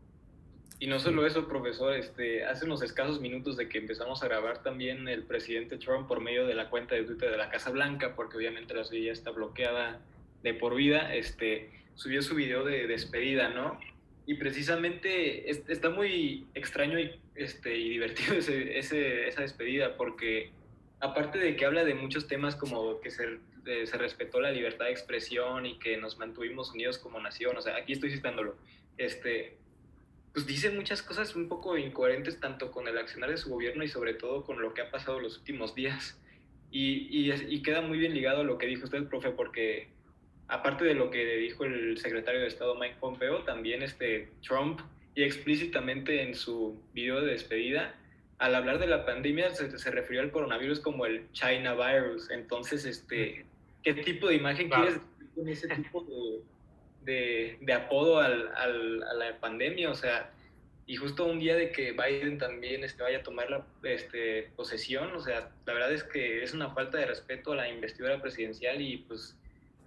Y 0.81 0.87
no 0.87 1.01
solo 1.01 1.27
eso, 1.27 1.49
profesor, 1.49 1.95
este, 1.95 2.45
hace 2.45 2.65
unos 2.65 2.83
escasos 2.83 3.21
minutos 3.21 3.57
de 3.57 3.69
que 3.69 3.79
empezamos 3.79 4.23
a 4.23 4.29
grabar 4.29 4.63
también 4.63 5.09
el 5.09 5.25
presidente 5.25 5.77
Trump 5.77 6.07
por 6.07 6.21
medio 6.21 6.47
de 6.47 6.55
la 6.55 6.71
cuenta 6.71 6.95
de 6.95 7.03
Twitter 7.03 7.33
de 7.33 7.37
la 7.37 7.51
Casa 7.51 7.71
Blanca, 7.71 8.15
porque 8.15 8.37
obviamente 8.37 8.75
la 8.75 8.85
suya 8.85 9.13
está 9.13 9.33
bloqueada 9.33 10.01
de 10.45 10.55
por 10.55 10.77
vida, 10.77 11.13
este, 11.15 11.71
subió 11.97 12.23
su 12.23 12.37
video 12.37 12.65
de 12.65 12.87
despedida, 12.87 13.49
¿no? 13.49 13.81
Y 14.25 14.35
precisamente 14.35 15.51
está 15.51 15.91
muy 15.91 16.47
extraño 16.55 17.01
y, 17.01 17.19
este, 17.35 17.77
y 17.77 17.89
divertido 17.91 18.35
ese, 18.39 18.79
ese, 18.79 19.27
esa 19.27 19.43
despedida, 19.43 19.97
porque 19.97 20.53
aparte 21.01 21.41
de 21.41 21.57
que 21.57 21.65
habla 21.65 21.85
de 21.85 21.95
muchos 21.95 22.29
temas 22.29 22.55
como 22.55 23.01
que 23.01 23.11
se, 23.11 23.39
se 23.65 23.99
respetó 23.99 24.41
la 24.41 24.53
libertad 24.53 24.85
de 24.85 24.93
expresión 24.93 25.67
y 25.67 25.77
que 25.81 25.97
nos 25.97 26.19
mantuvimos 26.19 26.71
unidos 26.71 26.99
como 26.99 27.19
nación, 27.19 27.57
o 27.57 27.63
sea, 27.63 27.75
aquí 27.75 27.95
estoy 27.95 28.11
citándolo, 28.13 28.57
este, 28.97 29.57
pues 30.39 30.47
dice 30.47 30.71
muchas 30.71 31.03
cosas 31.03 31.35
un 31.35 31.49
poco 31.49 31.77
incoherentes 31.77 32.39
tanto 32.39 32.71
con 32.71 32.87
el 32.87 32.97
accionar 32.97 33.29
de 33.29 33.39
su 33.39 33.51
gobierno 33.51 33.83
y 33.83 33.89
sobre 33.89 34.15
todo 34.15 34.45
con 34.45 34.63
lo 34.63 34.73
que 34.73 34.83
ha 34.83 34.89
pasado 34.89 35.19
los 35.19 35.37
últimos 35.39 35.75
días. 35.75 36.17
Y, 36.71 37.09
y, 37.11 37.33
y 37.33 37.61
queda 37.61 37.81
muy 37.81 37.99
bien 37.99 38.15
ligado 38.15 38.43
a 38.43 38.45
lo 38.45 38.57
que 38.57 38.67
dijo 38.67 38.85
usted, 38.85 39.09
profe, 39.09 39.33
porque 39.33 39.89
aparte 40.47 40.85
de 40.85 40.95
lo 40.95 41.11
que 41.11 41.27
dijo 41.39 41.65
el 41.65 41.99
secretario 41.99 42.41
de 42.41 42.47
Estado 42.47 42.77
Mike 42.77 42.99
Pompeo, 43.01 43.43
también 43.43 43.83
este 43.83 44.29
Trump 44.47 44.81
y 45.17 45.25
explícitamente 45.25 46.23
en 46.23 46.37
su 46.37 46.81
video 46.95 47.21
de 47.21 47.33
despedida, 47.33 47.97
al 48.39 48.55
hablar 48.55 48.79
de 48.79 48.87
la 48.87 49.05
pandemia 49.05 49.53
se, 49.57 49.77
se 49.77 49.91
refirió 49.91 50.21
al 50.23 50.31
coronavirus 50.31 50.79
como 50.79 51.05
el 51.05 51.27
China 51.33 51.75
virus. 51.75 52.31
Entonces, 52.31 52.85
este, 52.85 53.45
¿qué 53.83 53.93
tipo 53.93 54.29
de 54.29 54.37
imagen 54.37 54.71
quieres 54.71 55.01
con 55.35 55.49
ese 55.49 55.67
tipo 55.67 56.05
de, 56.05 56.43
de, 57.03 57.59
apodo 57.73 58.19
al, 58.21 58.49
al, 58.55 59.03
a 59.03 59.15
la 59.15 59.41
pandemia? 59.41 59.91
O 59.91 59.95
sea, 59.95 60.31
y 60.89 60.97
justo 60.97 61.27
un 61.27 61.39
día 61.39 61.55
de 61.55 61.71
que 61.71 61.93
Biden 61.93 62.39
también 62.39 62.83
este, 62.83 63.03
vaya 63.03 63.19
a 63.19 63.23
tomar 63.23 63.51
la 63.51 63.67
este, 63.83 64.51
posesión, 64.57 65.15
o 65.15 65.21
sea, 65.21 65.51
la 65.67 65.75
verdad 65.75 65.93
es 65.93 66.03
que 66.03 66.43
es 66.43 66.55
una 66.55 66.71
falta 66.71 66.97
de 66.97 67.05
respeto 67.05 67.53
a 67.53 67.57
la 67.57 67.69
investidura 67.69 68.23
presidencial 68.23 68.81
y 68.81 68.97
pues 68.97 69.37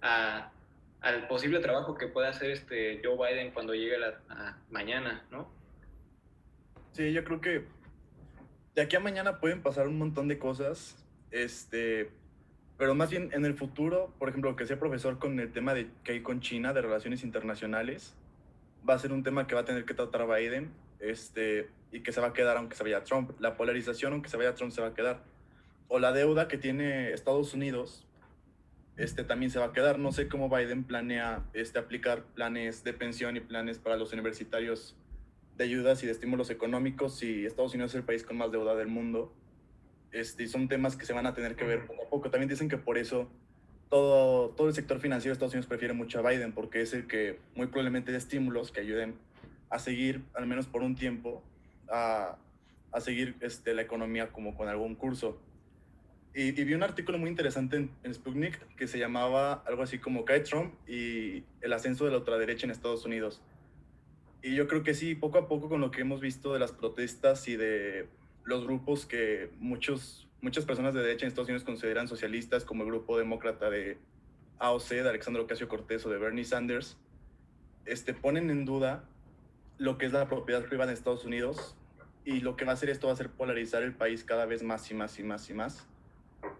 a, 0.00 0.52
al 1.00 1.26
posible 1.26 1.58
trabajo 1.58 1.96
que 1.96 2.06
pueda 2.06 2.28
hacer 2.28 2.52
este 2.52 3.00
Joe 3.02 3.16
Biden 3.16 3.50
cuando 3.50 3.74
llegue 3.74 3.98
la, 3.98 4.56
mañana, 4.70 5.26
¿no? 5.32 5.50
Sí, 6.92 7.12
yo 7.12 7.24
creo 7.24 7.40
que 7.40 7.64
de 8.76 8.82
aquí 8.82 8.94
a 8.94 9.00
mañana 9.00 9.40
pueden 9.40 9.60
pasar 9.60 9.88
un 9.88 9.98
montón 9.98 10.28
de 10.28 10.38
cosas, 10.38 11.04
este, 11.32 12.10
pero 12.78 12.94
más 12.94 13.10
bien 13.10 13.30
en 13.32 13.44
el 13.44 13.54
futuro, 13.54 14.12
por 14.18 14.28
ejemplo, 14.28 14.56
que 14.56 14.66
sea 14.66 14.78
profesor 14.78 15.18
con 15.18 15.38
el 15.38 15.52
tema 15.52 15.74
de 15.74 15.88
que 16.04 16.12
hay 16.12 16.22
con 16.22 16.40
China 16.40 16.72
de 16.72 16.82
relaciones 16.82 17.22
internacionales, 17.22 18.14
va 18.88 18.94
a 18.94 18.98
ser 18.98 19.12
un 19.12 19.22
tema 19.22 19.46
que 19.46 19.54
va 19.54 19.60
a 19.60 19.64
tener 19.64 19.84
que 19.84 19.94
tratar 19.94 20.26
Biden, 20.26 20.72
este, 21.02 21.68
y 21.90 22.00
que 22.00 22.12
se 22.12 22.20
va 22.20 22.28
a 22.28 22.32
quedar 22.32 22.56
aunque 22.56 22.74
se 22.74 22.82
vaya 22.82 23.04
Trump. 23.04 23.32
La 23.38 23.56
polarización, 23.56 24.14
aunque 24.14 24.30
se 24.30 24.36
vaya 24.36 24.54
Trump, 24.54 24.72
se 24.72 24.80
va 24.80 24.88
a 24.88 24.94
quedar. 24.94 25.22
O 25.88 25.98
la 25.98 26.12
deuda 26.12 26.48
que 26.48 26.56
tiene 26.56 27.12
Estados 27.12 27.52
Unidos 27.52 28.06
este, 28.96 29.24
también 29.24 29.50
se 29.50 29.58
va 29.58 29.66
a 29.66 29.72
quedar. 29.72 29.98
No 29.98 30.12
sé 30.12 30.28
cómo 30.28 30.48
Biden 30.48 30.84
planea 30.84 31.44
este, 31.52 31.78
aplicar 31.78 32.22
planes 32.22 32.84
de 32.84 32.94
pensión 32.94 33.36
y 33.36 33.40
planes 33.40 33.78
para 33.78 33.96
los 33.96 34.12
universitarios 34.12 34.96
de 35.56 35.64
ayudas 35.64 36.02
y 36.02 36.06
de 36.06 36.12
estímulos 36.12 36.48
económicos 36.48 37.18
si 37.18 37.44
Estados 37.44 37.74
Unidos 37.74 37.92
es 37.92 37.96
el 37.96 38.04
país 38.04 38.22
con 38.22 38.38
más 38.38 38.50
deuda 38.50 38.74
del 38.74 38.88
mundo. 38.88 39.32
Este, 40.12 40.44
y 40.44 40.48
son 40.48 40.68
temas 40.68 40.96
que 40.96 41.06
se 41.06 41.12
van 41.12 41.26
a 41.26 41.34
tener 41.34 41.56
que 41.56 41.64
ver 41.64 41.86
poco 41.86 42.02
a 42.04 42.08
poco. 42.08 42.30
También 42.30 42.48
dicen 42.48 42.68
que 42.68 42.78
por 42.78 42.98
eso 42.98 43.28
todo, 43.88 44.50
todo 44.50 44.68
el 44.68 44.74
sector 44.74 45.00
financiero 45.00 45.30
de 45.30 45.34
Estados 45.34 45.54
Unidos 45.54 45.66
prefiere 45.66 45.94
mucho 45.94 46.18
a 46.18 46.30
Biden, 46.30 46.52
porque 46.52 46.82
es 46.82 46.92
el 46.92 47.06
que 47.06 47.38
muy 47.54 47.66
probablemente 47.66 48.12
de 48.12 48.18
estímulos 48.18 48.70
que 48.70 48.80
ayuden 48.80 49.14
a 49.70 49.78
seguir, 49.78 50.22
al 50.34 50.46
menos 50.46 50.66
por 50.66 50.82
un 50.82 50.94
tiempo, 50.94 51.42
a, 51.90 52.36
a 52.92 53.00
seguir 53.00 53.36
este, 53.40 53.74
la 53.74 53.82
economía 53.82 54.28
como 54.28 54.54
con 54.54 54.68
algún 54.68 54.94
curso. 54.94 55.38
Y, 56.34 56.52
vi 56.52 56.72
un 56.72 56.82
artículo 56.82 57.18
muy 57.18 57.28
interesante 57.28 57.88
en, 58.02 58.14
Sputnik 58.14 58.58
que 58.76 58.86
se 58.86 58.98
llamaba 58.98 59.62
algo 59.66 59.82
así 59.82 59.98
como 59.98 60.24
Cae 60.24 60.40
Trump 60.40 60.72
y 60.88 61.44
el 61.60 61.72
ascenso 61.74 62.06
de 62.06 62.10
la 62.10 62.18
ultraderecha 62.18 62.64
en 62.64 62.70
Estados 62.70 63.04
Unidos. 63.04 63.42
Y 64.42 64.54
yo 64.54 64.66
creo 64.66 64.82
que 64.82 64.94
sí, 64.94 65.14
poco 65.14 65.38
a 65.38 65.46
poco 65.46 65.68
con 65.68 65.80
lo 65.80 65.90
que 65.90 66.00
hemos 66.00 66.20
visto 66.20 66.54
de 66.54 66.58
las 66.58 66.72
protestas 66.72 67.46
y 67.48 67.56
de 67.56 68.08
los 68.44 68.64
grupos 68.64 69.06
que 69.06 69.50
muchos, 69.58 70.28
muchas 70.40 70.64
personas 70.64 70.94
de 70.94 71.00
derecha 71.00 71.24
en 71.24 71.28
Estados 71.28 71.48
Unidos 71.48 71.64
consideran 71.64 72.08
socialistas, 72.08 72.64
como 72.64 72.82
el 72.82 72.88
grupo 72.88 73.18
demócrata 73.18 73.70
de 73.70 73.98
AOC, 74.58 74.88
de 74.88 75.08
Alexandro 75.08 75.42
Ocasio 75.42 75.68
Cortés 75.68 76.04
o 76.06 76.10
de 76.10 76.18
Bernie 76.18 76.44
Sanders, 76.44 76.96
este, 77.84 78.14
ponen 78.14 78.50
en 78.50 78.64
duda 78.64 79.04
lo 79.78 79.98
que 79.98 80.06
es 80.06 80.12
la 80.12 80.28
propiedad 80.28 80.64
privada 80.64 80.92
en 80.92 80.96
Estados 80.96 81.24
Unidos 81.24 81.76
y 82.24 82.40
lo 82.40 82.56
que 82.56 82.64
va 82.64 82.72
a 82.72 82.74
hacer 82.74 82.90
esto 82.90 83.08
va 83.08 83.12
a 83.12 83.16
ser 83.16 83.30
polarizar 83.30 83.82
el 83.82 83.94
país 83.94 84.22
cada 84.22 84.46
vez 84.46 84.62
más 84.62 84.88
y 84.90 84.94
más 84.94 85.18
y 85.18 85.24
más 85.24 85.50
y 85.50 85.54
más 85.54 85.86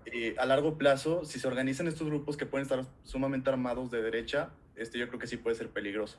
eh, 0.07 0.35
a 0.39 0.47
largo 0.47 0.79
plazo, 0.79 1.25
si 1.25 1.39
se 1.39 1.47
organizan 1.47 1.87
estos 1.89 2.07
grupos 2.07 2.37
que 2.37 2.47
pueden 2.47 2.65
estar 2.65 2.85
sumamente 3.05 3.51
armados 3.51 3.91
de 3.91 4.03
derecha, 4.03 4.51
este, 4.77 4.99
yo 4.99 5.09
creo 5.09 5.19
que 5.19 5.27
sí 5.27 5.37
puede 5.37 5.57
ser 5.57 5.71
peligroso. 5.71 6.19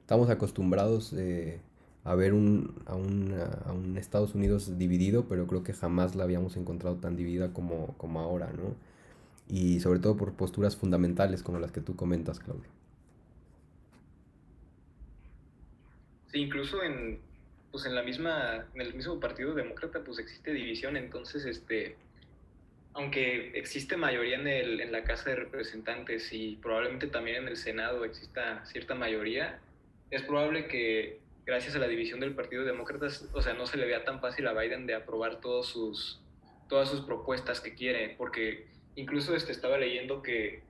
Estamos 0.00 0.30
acostumbrados 0.30 1.12
eh, 1.12 1.60
a 2.04 2.14
un, 2.14 2.74
a, 2.86 2.94
un, 2.94 3.34
a, 3.66 3.72
un, 3.72 3.98
Estados 3.98 4.34
Unidos 4.34 4.78
dividido, 4.78 5.26
pero 5.28 5.46
creo 5.46 5.62
que 5.62 5.72
jamás 5.72 6.14
la 6.14 6.24
habíamos 6.24 6.56
encontrado 6.56 6.96
tan 6.96 7.16
dividida 7.16 7.52
como, 7.52 7.96
como 7.98 8.20
ahora, 8.20 8.50
¿no? 8.52 8.76
Y 9.48 9.80
sobre 9.80 9.98
todo 9.98 10.16
por 10.16 10.34
posturas 10.34 10.76
fundamentales 10.76 11.42
como 11.42 11.58
las 11.58 11.72
que 11.72 11.80
tú 11.80 11.96
comentas, 11.96 12.38
Claudio. 12.38 12.68
Sí, 16.32 16.40
incluso 16.40 16.82
en, 16.82 17.18
pues 17.70 17.86
en 17.86 17.94
la 17.94 18.02
misma, 18.02 18.66
en 18.74 18.80
el 18.80 18.94
mismo 18.94 19.18
partido 19.20 19.54
demócrata, 19.54 20.04
pues 20.04 20.18
existe 20.18 20.52
división, 20.52 20.96
entonces, 20.96 21.44
este, 21.46 21.96
aunque 22.94 23.52
existe 23.54 23.96
mayoría 23.96 24.38
en, 24.38 24.46
el, 24.46 24.80
en 24.80 24.92
la 24.92 25.04
Casa 25.04 25.30
de 25.30 25.36
Representantes 25.36 26.32
y 26.32 26.56
probablemente 26.56 27.06
también 27.06 27.44
en 27.44 27.48
el 27.48 27.56
Senado 27.56 28.04
exista 28.04 28.64
cierta 28.66 28.94
mayoría, 28.94 29.60
es 30.10 30.22
probable 30.22 30.68
que 30.68 31.20
gracias 31.48 31.74
a 31.74 31.78
la 31.78 31.88
división 31.88 32.20
del 32.20 32.34
Partido 32.34 32.62
Demócrata, 32.62 33.06
o 33.32 33.40
sea, 33.40 33.54
no 33.54 33.64
se 33.66 33.78
le 33.78 33.86
vea 33.86 34.04
tan 34.04 34.20
fácil 34.20 34.46
a 34.46 34.52
Biden 34.52 34.86
de 34.86 34.94
aprobar 34.94 35.40
todos 35.40 35.66
sus, 35.66 36.20
todas 36.68 36.90
sus 36.90 37.00
propuestas 37.00 37.62
que 37.62 37.74
quiere, 37.74 38.14
porque 38.18 38.66
incluso 38.96 39.34
este, 39.34 39.52
estaba 39.52 39.78
leyendo 39.78 40.22
que 40.22 40.62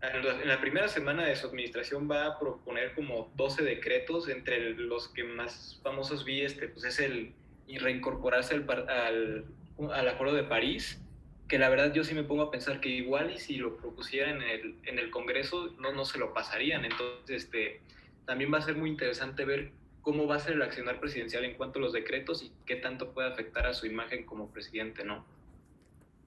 en 0.00 0.48
la 0.48 0.58
primera 0.58 0.88
semana 0.88 1.26
de 1.26 1.36
su 1.36 1.46
administración 1.46 2.10
va 2.10 2.24
a 2.24 2.38
proponer 2.38 2.94
como 2.94 3.30
12 3.36 3.62
decretos, 3.62 4.26
entre 4.30 4.70
los 4.70 5.08
que 5.08 5.22
más 5.22 5.78
famosos 5.82 6.24
vi, 6.24 6.40
este, 6.40 6.66
pues 6.68 6.86
es 6.86 6.98
el 6.98 7.34
reincorporarse 7.68 8.54
al, 8.54 8.88
al, 8.88 9.44
al 9.92 10.08
Acuerdo 10.08 10.34
de 10.34 10.44
París, 10.44 10.98
que 11.46 11.58
la 11.58 11.68
verdad 11.68 11.92
yo 11.92 12.04
sí 12.04 12.14
me 12.14 12.24
pongo 12.24 12.44
a 12.44 12.50
pensar 12.50 12.80
que 12.80 12.88
igual 12.88 13.32
y 13.32 13.38
si 13.38 13.56
lo 13.56 13.76
propusieran 13.76 14.40
en 14.40 14.48
el, 14.48 14.74
en 14.84 14.98
el 14.98 15.10
Congreso 15.10 15.74
no, 15.78 15.92
no 15.92 16.06
se 16.06 16.18
lo 16.18 16.32
pasarían. 16.32 16.86
Entonces, 16.86 17.44
este, 17.44 17.82
también 18.24 18.50
va 18.52 18.58
a 18.58 18.62
ser 18.62 18.76
muy 18.76 18.88
interesante 18.88 19.44
ver 19.44 19.72
cómo 20.02 20.26
va 20.26 20.36
a 20.36 20.40
ser 20.40 20.54
el 20.54 20.62
accionar 20.62 21.00
presidencial 21.00 21.44
en 21.44 21.56
cuanto 21.56 21.78
a 21.78 21.82
los 21.82 21.92
decretos 21.92 22.42
y 22.42 22.52
qué 22.66 22.76
tanto 22.76 23.12
puede 23.12 23.28
afectar 23.28 23.66
a 23.66 23.72
su 23.72 23.86
imagen 23.86 24.24
como 24.24 24.48
presidente, 24.48 25.04
¿no? 25.04 25.24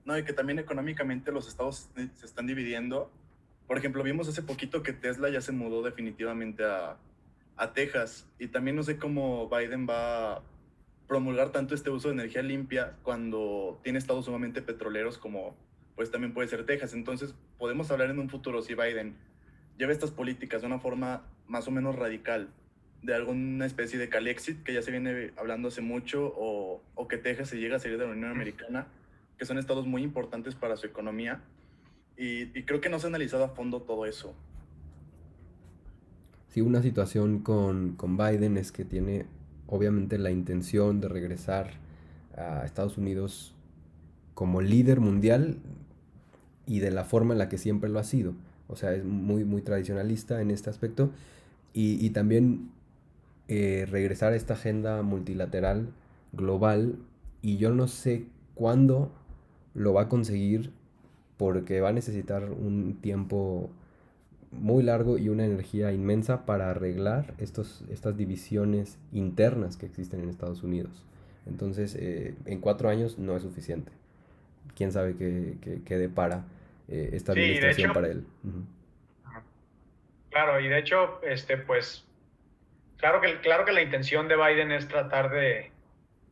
No, 0.06 0.18
y 0.18 0.24
que 0.24 0.34
también 0.34 0.60
económicamente 0.60 1.32
los 1.32 1.48
estados 1.48 1.90
se 1.96 2.26
están 2.26 2.48
dividiendo. 2.48 3.12
Por 3.68 3.78
ejemplo, 3.78 4.04
vimos 4.04 4.28
hace 4.28 4.44
poquito 4.44 4.84
que 4.84 4.94
Tesla 4.94 5.30
ya 5.30 5.42
se 5.42 5.52
mudó 5.52 5.82
definitivamente 5.82 6.64
a, 6.64 6.98
a 7.58 7.74
Texas 7.74 8.28
y 8.40 8.48
también 8.48 8.76
no 8.76 8.84
sé 8.84 8.98
cómo 8.98 9.50
Biden 9.50 9.88
va 9.90 10.44
promulgar 11.08 11.52
tanto 11.52 11.76
este 11.76 11.90
uso 11.90 12.08
de 12.08 12.16
energía 12.16 12.42
limpia 12.42 12.96
cuando 13.04 13.80
tiene 13.84 14.00
estados 14.00 14.26
sumamente 14.26 14.62
petroleros 14.62 15.18
como 15.18 15.56
pues 15.96 16.12
también 16.12 16.34
puede 16.34 16.48
ser 16.48 16.66
Texas. 16.66 16.94
Entonces 16.94 17.34
podemos 17.58 17.90
hablar 17.92 18.10
en 18.10 18.20
un 18.20 18.30
futuro 18.30 18.62
si 18.62 18.76
Biden 18.76 19.16
lleva 19.78 19.92
estas 19.92 20.12
políticas 20.12 20.62
de 20.62 20.68
una 20.68 20.80
forma 20.80 21.24
más 21.48 21.68
o 21.68 21.72
menos 21.72 21.96
radical, 21.96 22.50
de 23.06 23.14
alguna 23.14 23.66
especie 23.66 24.00
de 24.00 24.10
Calexit 24.10 24.64
que 24.64 24.74
ya 24.74 24.82
se 24.82 24.92
viene 24.92 25.32
hablando 25.38 25.68
hace 25.68 25.82
mucho, 25.82 26.34
o, 26.36 26.82
o 26.96 27.08
que 27.08 27.18
Texas 27.18 27.50
se 27.50 27.58
llega 27.58 27.76
a 27.76 27.80
salir 27.80 27.98
de 27.98 28.06
la 28.06 28.12
Unión 28.12 28.32
Americana, 28.32 28.88
que 29.38 29.46
son 29.46 29.58
estados 29.58 29.86
muy 29.86 30.02
importantes 30.02 30.56
para 30.56 30.76
su 30.76 30.88
economía. 30.88 31.42
Y, 32.18 32.58
y 32.58 32.64
creo 32.64 32.82
que 32.82 32.90
no 32.90 33.00
se 33.00 33.08
ha 33.08 33.10
analizado 33.10 33.44
a 33.44 33.50
fondo 33.50 33.82
todo 33.82 34.06
eso. 34.06 34.34
Sí, 36.50 36.62
una 36.62 36.82
situación 36.82 37.40
con, 37.40 37.96
con 37.96 38.18
Biden 38.18 38.58
es 38.58 38.72
que 38.72 38.86
tiene 38.86 39.26
obviamente 39.68 40.18
la 40.18 40.32
intención 40.32 41.02
de 41.02 41.10
regresar 41.10 41.72
a 42.38 42.66
Estados 42.66 42.98
Unidos 42.98 43.54
como 44.34 44.62
líder 44.62 45.00
mundial 45.00 45.58
y 46.66 46.80
de 46.80 46.92
la 46.92 47.04
forma 47.04 47.34
en 47.34 47.40
la 47.40 47.50
que 47.50 47.58
siempre 47.58 47.90
lo 47.90 48.00
ha 48.00 48.04
sido. 48.04 48.34
O 48.68 48.76
sea, 48.76 48.94
es 48.94 49.04
muy, 49.04 49.44
muy 49.44 49.62
tradicionalista 49.62 50.42
en 50.42 50.50
este 50.50 50.70
aspecto. 50.70 51.12
Y, 51.74 52.04
y 52.04 52.12
también 52.12 52.70
eh, 53.48 53.86
regresar 53.90 54.34
a 54.34 54.36
esta 54.36 54.56
agenda 54.56 55.02
multilateral 55.02 55.90
global 56.32 56.98
y 57.42 57.58
yo 57.58 57.72
no 57.72 57.88
sé 57.88 58.26
cuándo 58.56 59.12
lo 59.74 59.94
va 59.94 60.04
a 60.04 60.10
conseguir 60.10 60.72
porque 61.38 61.82
va 61.82 61.90
a 61.90 61.94
necesitar 61.94 62.50
un 62.50 63.00
tiempo 63.02 63.70
muy 64.52 64.84
largo 64.84 65.18
y 65.18 65.30
una 65.30 65.46
energía 65.46 65.92
inmensa 65.92 66.46
para 66.46 66.70
arreglar 66.70 67.34
estos, 67.38 67.84
estas 67.92 68.18
divisiones 68.18 68.98
internas 69.12 69.78
que 69.78 69.86
existen 69.86 70.22
en 70.22 70.30
Estados 70.30 70.64
Unidos. 70.64 71.06
Entonces, 71.46 71.96
eh, 72.00 72.36
en 72.46 72.60
cuatro 72.60 72.90
años 72.90 73.20
no 73.20 73.36
es 73.36 73.44
suficiente. 73.44 73.92
Quién 74.76 74.92
sabe 74.92 75.16
qué, 75.16 75.58
qué, 75.86 75.98
depara 75.98 76.46
eh, 76.88 77.12
esta 77.14 77.34
administración 77.34 77.94
para 77.94 78.08
él. 78.08 78.26
Claro, 80.32 80.60
y 80.60 80.68
de 80.68 80.80
hecho, 80.80 81.22
este, 81.24 81.58
pues, 81.58 82.06
claro 83.06 83.22
que, 83.22 83.40
claro 83.40 83.66
que 83.66 83.72
la 83.72 83.84
intención 83.84 84.28
de 84.28 84.36
Biden 84.36 84.72
es 84.72 84.88
tratar 84.88 85.30
de, 85.30 85.72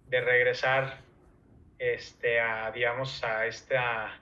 de 0.07 0.21
regresar 0.21 1.01
este, 1.77 2.39
a, 2.39 2.71
digamos, 2.71 3.23
a 3.23 3.45
esta 3.45 4.19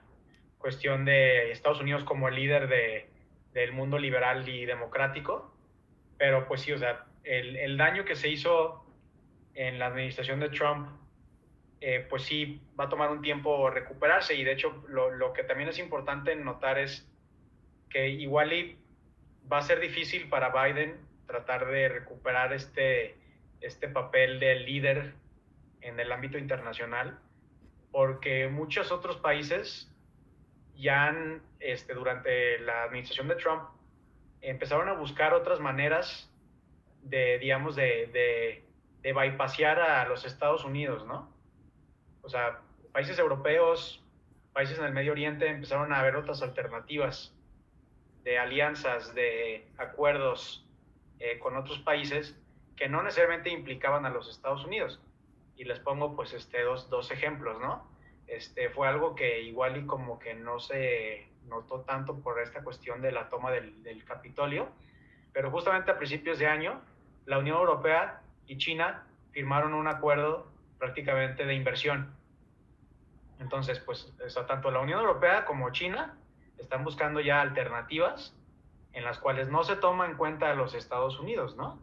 cuestión 0.58 1.06
de 1.06 1.50
Estados 1.50 1.80
Unidos 1.80 2.04
como 2.04 2.28
el 2.28 2.34
líder 2.34 2.68
de, 2.68 3.08
del 3.54 3.72
mundo 3.72 3.98
liberal 3.98 4.46
y 4.46 4.66
democrático, 4.66 5.50
pero 6.18 6.46
pues 6.46 6.60
sí, 6.60 6.72
o 6.72 6.78
sea, 6.78 7.06
el, 7.24 7.56
el 7.56 7.78
daño 7.78 8.04
que 8.04 8.16
se 8.16 8.28
hizo 8.28 8.84
en 9.54 9.78
la 9.78 9.86
administración 9.86 10.38
de 10.38 10.50
Trump, 10.50 10.90
eh, 11.80 12.06
pues 12.10 12.24
sí, 12.24 12.60
va 12.78 12.84
a 12.84 12.88
tomar 12.90 13.10
un 13.10 13.22
tiempo 13.22 13.70
recuperarse. 13.70 14.34
Y 14.34 14.44
de 14.44 14.52
hecho 14.52 14.84
lo, 14.88 15.10
lo, 15.10 15.32
que 15.32 15.42
también 15.42 15.70
es 15.70 15.78
importante 15.78 16.36
notar 16.36 16.78
es 16.78 17.10
que 17.88 18.10
igual 18.10 18.76
va 19.50 19.56
a 19.56 19.62
ser 19.62 19.80
difícil 19.80 20.28
para 20.28 20.50
Biden 20.50 21.11
tratar 21.32 21.66
de 21.66 21.88
recuperar 21.88 22.52
este, 22.52 23.16
este 23.60 23.88
papel 23.88 24.38
de 24.38 24.56
líder 24.56 25.14
en 25.80 25.98
el 25.98 26.12
ámbito 26.12 26.36
internacional, 26.38 27.18
porque 27.90 28.48
muchos 28.48 28.92
otros 28.92 29.16
países 29.16 29.90
ya 30.76 31.06
han, 31.06 31.42
este, 31.58 31.94
durante 31.94 32.58
la 32.60 32.84
administración 32.84 33.28
de 33.28 33.36
Trump, 33.36 33.62
empezaron 34.42 34.88
a 34.88 34.92
buscar 34.92 35.32
otras 35.32 35.58
maneras 35.58 36.30
de, 37.02 37.38
digamos, 37.38 37.74
de, 37.76 38.10
de, 38.12 38.64
de 39.02 39.12
bypassear 39.12 39.80
a 39.80 40.06
los 40.06 40.24
Estados 40.24 40.64
Unidos, 40.64 41.06
¿no? 41.06 41.32
O 42.22 42.28
sea, 42.28 42.60
países 42.92 43.18
europeos, 43.18 44.04
países 44.52 44.78
en 44.78 44.84
el 44.84 44.92
Medio 44.92 45.12
Oriente 45.12 45.48
empezaron 45.48 45.92
a 45.92 46.02
ver 46.02 46.16
otras 46.16 46.42
alternativas 46.42 47.34
de 48.22 48.38
alianzas, 48.38 49.14
de 49.14 49.66
acuerdos 49.78 50.64
eh, 51.24 51.38
con 51.38 51.56
otros 51.56 51.78
países 51.78 52.36
que 52.74 52.88
no 52.88 53.00
necesariamente 53.00 53.48
implicaban 53.48 54.04
a 54.06 54.10
los 54.10 54.28
Estados 54.28 54.64
Unidos. 54.64 55.00
Y 55.56 55.62
les 55.62 55.78
pongo 55.78 56.16
pues 56.16 56.32
este, 56.32 56.62
dos, 56.62 56.90
dos 56.90 57.12
ejemplos, 57.12 57.60
¿no? 57.60 57.86
Este, 58.26 58.70
fue 58.70 58.88
algo 58.88 59.14
que 59.14 59.40
igual 59.42 59.76
y 59.76 59.86
como 59.86 60.18
que 60.18 60.34
no 60.34 60.58
se 60.58 61.28
notó 61.46 61.82
tanto 61.82 62.18
por 62.18 62.40
esta 62.40 62.64
cuestión 62.64 63.00
de 63.02 63.12
la 63.12 63.28
toma 63.28 63.52
del, 63.52 63.84
del 63.84 64.04
Capitolio, 64.04 64.68
pero 65.32 65.52
justamente 65.52 65.92
a 65.92 65.96
principios 65.96 66.40
de 66.40 66.48
año 66.48 66.80
la 67.26 67.38
Unión 67.38 67.56
Europea 67.56 68.20
y 68.48 68.56
China 68.56 69.06
firmaron 69.30 69.74
un 69.74 69.86
acuerdo 69.86 70.50
prácticamente 70.80 71.46
de 71.46 71.54
inversión. 71.54 72.16
Entonces, 73.38 73.78
pues 73.78 74.12
tanto 74.48 74.72
la 74.72 74.80
Unión 74.80 74.98
Europea 74.98 75.44
como 75.44 75.70
China 75.70 76.16
están 76.58 76.82
buscando 76.82 77.20
ya 77.20 77.40
alternativas 77.40 78.34
en 78.92 79.04
las 79.04 79.18
cuales 79.18 79.48
no 79.48 79.64
se 79.64 79.76
toma 79.76 80.06
en 80.06 80.16
cuenta 80.16 80.50
a 80.50 80.54
los 80.54 80.74
Estados 80.74 81.18
Unidos, 81.18 81.56
¿no? 81.56 81.78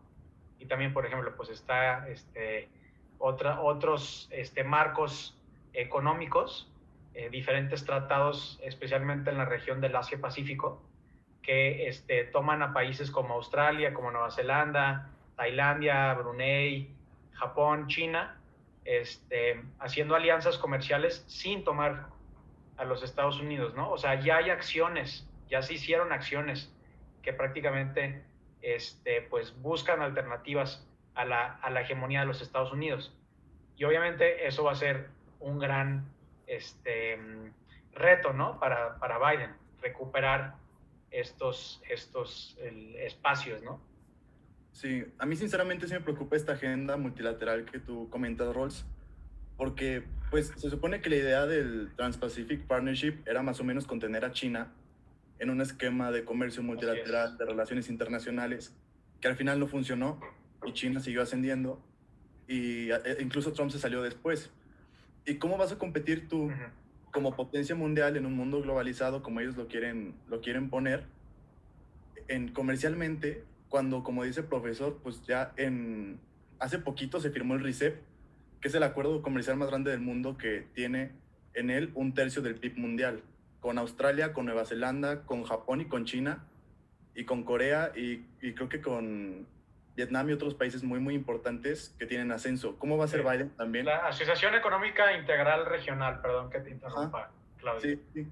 Y 0.59 0.65
también, 0.65 0.93
por 0.93 1.05
ejemplo, 1.05 1.33
pues 1.35 1.49
está 1.49 2.07
este, 2.09 2.69
otra, 3.17 3.61
otros 3.61 4.27
este, 4.31 4.63
marcos 4.63 5.37
económicos, 5.73 6.71
eh, 7.13 7.29
diferentes 7.29 7.85
tratados, 7.85 8.59
especialmente 8.61 9.29
en 9.29 9.37
la 9.37 9.45
región 9.45 9.81
del 9.81 9.95
Asia-Pacífico, 9.95 10.81
que 11.41 11.87
este, 11.87 12.25
toman 12.25 12.61
a 12.61 12.73
países 12.73 13.09
como 13.09 13.35
Australia, 13.35 13.93
como 13.93 14.11
Nueva 14.11 14.31
Zelanda, 14.31 15.09
Tailandia, 15.35 16.13
Brunei, 16.13 16.93
Japón, 17.33 17.87
China, 17.87 18.37
este, 18.85 19.63
haciendo 19.79 20.15
alianzas 20.15 20.57
comerciales 20.57 21.23
sin 21.27 21.63
tomar 21.63 22.07
a 22.77 22.83
los 22.83 23.03
Estados 23.03 23.39
Unidos, 23.39 23.73
¿no? 23.75 23.89
O 23.89 23.97
sea, 23.97 24.19
ya 24.19 24.37
hay 24.37 24.49
acciones, 24.49 25.27
ya 25.49 25.61
se 25.61 25.73
hicieron 25.73 26.11
acciones 26.11 26.73
que 27.21 27.33
prácticamente 27.33 28.23
este, 28.61 29.21
pues 29.23 29.59
buscan 29.61 30.01
alternativas 30.01 30.85
a 31.15 31.25
la, 31.25 31.55
a 31.55 31.69
la 31.69 31.81
hegemonía 31.81 32.21
de 32.21 32.25
los 32.25 32.41
Estados 32.41 32.71
Unidos. 32.71 33.13
Y 33.77 33.83
obviamente 33.83 34.47
eso 34.47 34.63
va 34.63 34.73
a 34.73 34.75
ser 34.75 35.09
un 35.39 35.59
gran 35.59 36.05
este, 36.47 37.17
reto 37.93 38.33
¿no? 38.33 38.59
para, 38.59 38.97
para 38.99 39.17
Biden, 39.17 39.51
recuperar 39.81 40.55
estos, 41.11 41.81
estos 41.89 42.57
espacios, 42.97 43.61
¿no? 43.63 43.81
Sí, 44.71 45.05
a 45.17 45.25
mí 45.25 45.35
sinceramente 45.35 45.87
sí 45.87 45.93
me 45.93 46.01
preocupa 46.01 46.35
esta 46.35 46.53
agenda 46.53 46.95
multilateral 46.95 47.65
que 47.65 47.79
tú 47.79 48.09
comentas, 48.09 48.53
Rolls, 48.53 48.85
porque 49.57 50.03
pues 50.29 50.53
se 50.55 50.69
supone 50.69 51.01
que 51.01 51.09
la 51.09 51.15
idea 51.15 51.45
del 51.45 51.91
Trans-Pacific 51.95 52.65
Partnership 52.65 53.15
era 53.25 53.41
más 53.41 53.59
o 53.59 53.63
menos 53.63 53.85
contener 53.85 54.23
a 54.23 54.31
China 54.31 54.71
en 55.39 55.49
un 55.49 55.61
esquema 55.61 56.11
de 56.11 56.25
comercio 56.25 56.61
multilateral, 56.63 57.37
de 57.37 57.45
relaciones 57.45 57.89
internacionales, 57.89 58.75
que 59.21 59.27
al 59.27 59.35
final 59.35 59.59
no 59.59 59.67
funcionó 59.67 60.19
y 60.65 60.73
China 60.73 60.99
siguió 60.99 61.21
ascendiendo 61.21 61.81
y 62.47 62.91
e, 62.91 63.17
incluso 63.21 63.53
Trump 63.53 63.71
se 63.71 63.79
salió 63.79 64.01
después. 64.01 64.51
¿Y 65.25 65.35
cómo 65.35 65.57
vas 65.57 65.71
a 65.71 65.77
competir 65.77 66.27
tú 66.27 66.51
como 67.11 67.35
potencia 67.35 67.75
mundial 67.75 68.17
en 68.17 68.25
un 68.25 68.33
mundo 68.33 68.61
globalizado 68.61 69.23
como 69.23 69.39
ellos 69.39 69.55
lo 69.55 69.67
quieren, 69.67 70.15
lo 70.27 70.41
quieren 70.41 70.69
poner 70.69 71.05
en 72.27 72.49
comercialmente 72.49 73.43
cuando, 73.69 74.03
como 74.03 74.23
dice 74.23 74.41
el 74.41 74.47
profesor, 74.47 74.99
pues 75.03 75.25
ya 75.25 75.53
en 75.57 76.19
hace 76.59 76.79
poquito 76.79 77.19
se 77.19 77.31
firmó 77.31 77.55
el 77.55 77.61
RICEP, 77.61 78.01
que 78.61 78.67
es 78.67 78.75
el 78.75 78.83
acuerdo 78.83 79.21
comercial 79.21 79.57
más 79.57 79.69
grande 79.69 79.91
del 79.91 80.01
mundo 80.01 80.37
que 80.37 80.67
tiene 80.73 81.11
en 81.53 81.69
él 81.69 81.91
un 81.95 82.13
tercio 82.13 82.41
del 82.41 82.55
PIB 82.55 82.77
mundial, 82.77 83.23
con 83.59 83.77
Australia, 83.77 84.33
con 84.33 84.45
Nueva 84.45 84.65
Zelanda, 84.65 85.25
con 85.25 85.43
Japón 85.43 85.81
y 85.81 85.85
con 85.85 86.05
China, 86.05 86.45
y 87.15 87.25
con 87.25 87.43
Corea 87.43 87.91
y, 87.95 88.25
y 88.41 88.53
creo 88.53 88.69
que 88.69 88.81
con 88.81 89.47
Vietnam 89.99 90.29
y 90.29 90.31
otros 90.31 90.53
países 90.53 90.83
muy, 90.83 90.99
muy 90.99 91.13
importantes 91.13 91.93
que 91.99 92.05
tienen 92.05 92.31
ascenso. 92.31 92.77
¿Cómo 92.79 92.97
va 92.97 93.03
a 93.03 93.07
ser 93.09 93.21
Biden 93.21 93.49
también? 93.49 93.85
La 93.85 94.07
Asociación 94.07 94.55
Económica 94.55 95.11
Integral 95.17 95.65
Regional, 95.65 96.21
perdón 96.21 96.49
que 96.49 96.59
te 96.61 96.69
interrumpa, 96.69 97.31
Claudio. 97.57 97.81
Sí, 97.81 98.01
sí. 98.13 98.27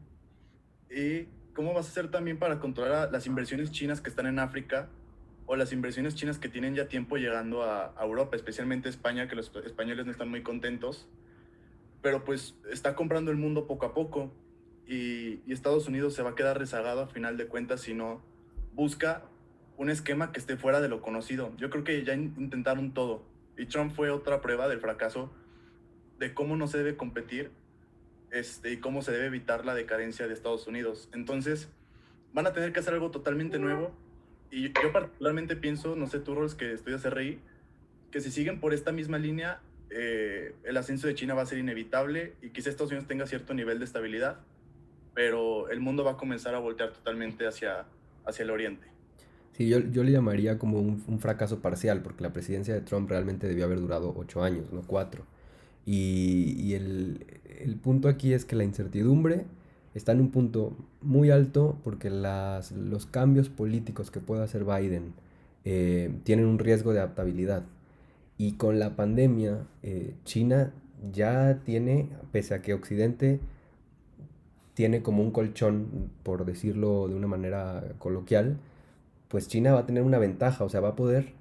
¿Y 0.90 1.54
cómo 1.54 1.74
vas 1.74 1.88
a 1.88 1.90
hacer 1.90 2.10
también 2.10 2.40
para 2.40 2.60
controlar 2.60 3.12
las 3.12 3.28
inversiones 3.28 3.72
chinas 3.72 4.00
que 4.00 4.10
están 4.10 4.28
en 4.28 4.40
África 4.40 4.88
o 5.46 5.58
las 5.58 5.74
inversiones 5.74 6.16
chinas 6.16 6.40
que 6.40 6.48
tienen 6.48 6.74
ya 6.74 6.88
tiempo 6.88 7.18
llegando 7.18 7.64
a, 7.64 7.94
Europa, 8.00 8.38
especialmente 8.38 8.88
España, 8.88 9.28
que 9.28 9.36
los 9.36 9.54
españoles 9.66 10.06
no 10.06 10.12
están 10.14 10.30
muy 10.30 10.44
contentos? 10.44 11.10
Pero 12.02 12.24
pues 12.24 12.56
está 12.72 12.96
comprando 12.96 13.32
el 13.32 13.38
mundo 13.38 13.68
poco 13.68 13.88
a 13.88 13.94
poco 13.94 14.32
y, 14.88 15.42
y 15.46 15.54
Estados 15.54 15.88
Unidos 15.88 16.14
se 16.14 16.24
va 16.24 16.32
a 16.32 16.36
quedar 16.36 16.58
rezagado 16.58 17.02
a 17.02 17.08
final 17.08 17.38
de 17.38 17.48
cuentas 17.48 17.82
si 17.82 17.94
no 17.94 18.22
busca 18.74 19.24
un 19.78 19.90
esquema 19.90 20.32
que 20.32 20.40
esté 20.40 20.58
fuera 20.58 20.82
de 20.82 20.90
lo 20.90 21.02
conocido. 21.02 21.52
Yo 21.58 21.70
creo 21.70 21.84
que 21.84 22.04
ya 22.04 22.14
intentaron 22.14 22.94
todo 22.94 23.24
y 23.58 23.66
Trump 23.66 23.94
fue 23.94 24.10
otra 24.12 24.42
prueba 24.42 24.68
del 24.68 24.80
fracaso 24.80 25.32
de 26.20 26.34
cómo 26.34 26.56
no 26.56 26.68
se 26.68 26.78
debe 26.78 26.96
competir 26.96 27.52
este, 28.32 28.72
y 28.72 28.78
cómo 28.78 29.02
se 29.02 29.12
debe 29.12 29.28
evitar 29.28 29.66
la 29.66 29.76
decadencia 29.76 30.28
de 30.28 30.34
Estados 30.34 30.68
Unidos. 30.68 31.10
Entonces, 31.14 31.70
van 32.34 32.48
a 32.48 32.54
tener 32.54 32.74
que 32.74 32.80
hacer 32.80 32.94
algo 32.94 33.12
totalmente 33.12 33.60
nuevo. 33.60 33.92
Y 34.50 34.72
yo 34.82 34.92
particularmente 34.94 35.56
pienso, 35.56 35.96
no 35.96 36.08
sé 36.08 36.20
tú, 36.20 36.36
Rolls, 36.36 36.56
que 36.56 36.74
estudias 36.74 37.04
RI, 37.04 37.40
que 38.12 38.22
si 38.22 38.32
siguen 38.32 38.60
por 38.60 38.74
esta 38.74 38.92
misma 38.92 39.18
línea, 39.18 39.62
eh, 39.90 40.54
el 40.64 40.78
ascenso 40.78 41.08
de 41.08 41.16
China 41.16 41.34
va 41.34 41.44
a 41.44 41.46
ser 41.46 41.58
inevitable 41.58 42.34
y 42.42 42.50
quizá 42.50 42.70
Estados 42.70 42.92
Unidos 42.92 43.08
tenga 43.08 43.26
cierto 43.26 43.54
nivel 43.54 43.80
de 43.80 43.86
estabilidad, 43.86 44.40
pero 45.18 45.68
el 45.72 45.80
mundo 45.80 46.04
va 46.04 46.12
a 46.12 46.16
comenzar 46.16 46.54
a 46.54 46.60
voltear 46.60 46.94
totalmente 46.94 47.48
hacia, 47.48 47.86
hacia 48.24 48.44
el 48.44 48.52
oriente. 48.52 48.86
Sí, 49.54 49.68
yo, 49.68 49.80
yo 49.80 50.04
le 50.04 50.12
llamaría 50.12 50.60
como 50.60 50.80
un, 50.80 51.20
fracaso 51.20 51.60
parcial, 51.60 52.04
porque 52.04 52.22
la 52.22 52.32
presidencia 52.32 52.76
de 52.76 52.82
Trump 52.82 53.10
realmente 53.10 53.48
debió 53.48 53.66
haber 53.66 53.80
durado 53.80 54.14
ocho 54.16 54.44
años, 54.44 54.72
no 54.72 54.84
cuatro. 54.86 55.26
Y, 55.88 56.54
y 56.60 56.76
el, 56.76 57.26
el, 57.62 57.78
punto 57.78 58.10
aquí 58.10 58.32
es 58.32 58.46
que 58.46 58.56
la 58.56 58.64
incertidumbre 58.64 59.46
está 59.96 60.12
en 60.12 60.22
un 60.22 60.30
punto 60.30 60.78
muy 61.02 61.32
alto 61.32 61.80
porque 61.84 62.12
las, 62.12 62.72
los 62.74 63.08
cambios 63.08 63.50
políticos 63.50 64.12
que 64.12 64.20
pueda 64.20 64.44
hacer 64.44 64.66
Biden 64.66 65.16
eh, 65.66 66.12
tienen 66.26 66.46
un 66.46 66.60
riesgo 66.60 66.94
de 66.94 67.00
adaptabilidad. 67.00 67.64
Y 68.38 68.52
con 68.52 68.78
la 68.78 68.96
pandemia, 68.96 69.66
eh, 69.82 70.14
China 70.26 70.74
ya 71.12 71.62
tiene, 71.66 72.10
pese 72.32 72.54
a 72.54 72.62
que 72.62 72.76
Occidente 72.76 73.40
tiene 74.78 75.02
como 75.02 75.24
un 75.24 75.32
colchón, 75.32 76.12
por 76.22 76.46
decirlo 76.46 77.08
de 77.08 77.16
una 77.16 77.26
manera 77.26 77.84
coloquial, 77.98 78.60
pues 79.28 79.48
China 79.48 79.74
va 79.74 79.80
a 79.80 79.86
tener 79.88 80.04
una 80.04 80.20
ventaja, 80.20 80.64
o 80.64 80.70
sea, 80.70 80.82
va 80.82 80.90
a 80.90 80.96
poder 80.96 81.34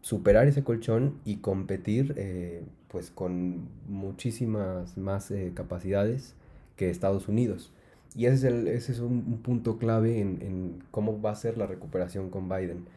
superar 0.00 0.48
ese 0.48 0.64
colchón 0.64 1.20
y 1.24 1.36
competir 1.36 2.14
eh, 2.16 2.64
pues 2.88 3.12
con 3.12 3.68
muchísimas 3.86 4.98
más 4.98 5.30
eh, 5.30 5.52
capacidades 5.54 6.34
que 6.74 6.90
Estados 6.90 7.28
Unidos. 7.28 7.70
Y 8.16 8.26
ese 8.26 8.74
es, 8.74 8.88
el, 8.88 9.04
un, 9.04 9.42
punto 9.44 9.78
clave 9.78 10.18
en, 10.18 10.42
en, 10.42 10.82
cómo 10.90 11.22
va 11.22 11.30
a 11.30 11.36
ser 11.36 11.58
la 11.58 11.68
recuperación 11.68 12.30
con 12.30 12.48
Biden. 12.48 12.88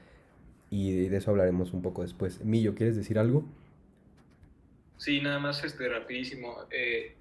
Y 0.71 1.09
de 1.09 1.15
eso 1.15 1.29
hablaremos 1.29 1.73
un 1.73 1.83
poco 1.83 2.01
después. 2.01 2.43
Millo, 2.43 2.73
¿quieres 2.73 2.95
decir 2.95 3.19
algo? 3.19 3.45
Sí, 4.97 5.21
nada 5.21 5.37
más 5.37 5.63
este, 5.63 5.87
rapidísimo. 5.87 6.55
Eh, 6.71 7.13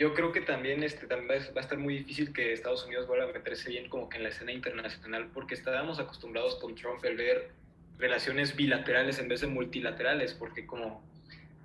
yo 0.00 0.14
creo 0.14 0.32
que 0.32 0.40
también, 0.40 0.82
este, 0.82 1.06
también 1.06 1.28
va 1.30 1.60
a 1.60 1.60
estar 1.60 1.76
muy 1.76 1.98
difícil 1.98 2.32
que 2.32 2.54
Estados 2.54 2.86
Unidos 2.86 3.06
vuelva 3.06 3.26
a 3.26 3.32
meterse 3.34 3.68
bien 3.68 3.90
como 3.90 4.08
que 4.08 4.16
en 4.16 4.22
la 4.22 4.30
escena 4.30 4.50
internacional, 4.50 5.28
porque 5.34 5.54
estábamos 5.54 6.00
acostumbrados 6.00 6.56
con 6.56 6.74
Trump 6.74 7.04
a 7.04 7.08
ver 7.10 7.50
relaciones 7.98 8.56
bilaterales 8.56 9.18
en 9.18 9.28
vez 9.28 9.42
de 9.42 9.48
multilaterales, 9.48 10.32
porque 10.32 10.66
como 10.66 11.04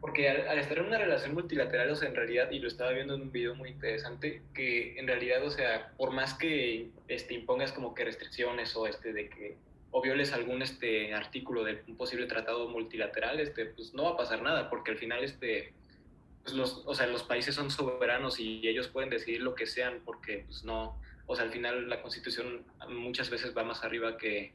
porque 0.01 0.29
al, 0.29 0.59
estar 0.59 0.77
en 0.77 0.85
una 0.85 0.97
relación 0.97 1.33
multilateral, 1.33 1.89
o 1.89 1.95
sea, 1.95 2.09
en 2.09 2.15
realidad, 2.15 2.51
y 2.51 2.59
lo 2.59 2.67
estaba 2.67 2.91
viendo 2.91 3.15
en 3.15 3.21
un 3.21 3.31
video 3.31 3.55
muy 3.55 3.69
interesante, 3.69 4.41
que 4.53 4.99
en 4.99 5.07
realidad, 5.07 5.41
o 5.43 5.49
sea, 5.49 5.93
por 5.97 6.11
más 6.11 6.33
que 6.33 6.89
este, 7.07 7.33
impongas 7.35 7.71
como 7.71 7.95
que 7.95 8.03
restricciones 8.03 8.75
o 8.75 8.85
este 8.85 9.13
de 9.13 9.29
que 9.29 9.55
o 9.91 10.01
violes 10.01 10.33
algún 10.33 10.61
este 10.61 11.13
artículo 11.13 11.63
de 11.63 11.81
un 11.87 11.95
posible 11.95 12.25
tratado 12.25 12.67
multilateral, 12.67 13.39
este, 13.39 13.65
pues 13.65 13.93
no 13.93 14.03
va 14.03 14.09
a 14.11 14.17
pasar 14.17 14.41
nada, 14.41 14.69
porque 14.69 14.91
al 14.91 14.97
final 14.97 15.23
este 15.23 15.71
pues 16.45 16.55
los, 16.55 16.84
o 16.86 16.93
sea, 16.93 17.08
los 17.08 17.23
países 17.23 17.55
son 17.55 17.71
soberanos 17.71 18.39
y 18.39 18.67
ellos 18.67 18.88
pueden 18.88 19.10
decidir 19.10 19.41
lo 19.41 19.55
que 19.55 19.65
sean, 19.65 20.01
porque 20.05 20.43
pues 20.45 20.63
no, 20.63 21.01
o 21.25 21.36
sea, 21.36 21.43
al 21.43 21.51
final 21.51 21.89
la 21.89 22.03
Constitución 22.03 22.63
muchas 22.88 23.31
veces 23.31 23.58
va 23.58 23.63
más 23.63 23.84
arriba 23.84 24.15
que, 24.15 24.53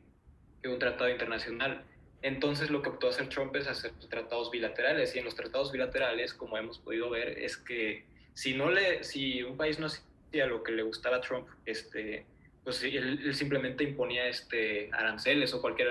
que 0.62 0.68
un 0.68 0.78
tratado 0.78 1.10
internacional. 1.10 1.84
Entonces 2.22 2.70
lo 2.70 2.80
que 2.80 2.90
optó 2.90 3.08
hacer 3.08 3.28
Trump 3.28 3.56
es 3.56 3.66
hacer 3.66 3.92
tratados 4.08 4.52
bilaterales 4.52 5.16
y 5.16 5.18
en 5.18 5.24
los 5.24 5.34
tratados 5.34 5.72
bilaterales, 5.72 6.32
como 6.32 6.56
hemos 6.56 6.78
podido 6.78 7.10
ver, 7.10 7.36
es 7.38 7.56
que 7.56 8.04
si 8.34 8.54
no 8.54 8.70
le, 8.70 9.02
si 9.02 9.42
un 9.42 9.56
país 9.56 9.80
no 9.80 9.86
hacía 9.86 10.46
lo 10.46 10.62
que 10.62 10.70
le 10.70 10.84
gustaba 10.84 11.16
a 11.16 11.20
Trump, 11.20 11.48
este, 11.66 12.24
pues 12.62 12.84
él, 12.84 13.34
simplemente 13.34 13.82
imponía 13.82 14.28
este 14.28 14.90
aranceles 14.92 15.52
o 15.54 15.60
cualquier 15.60 15.88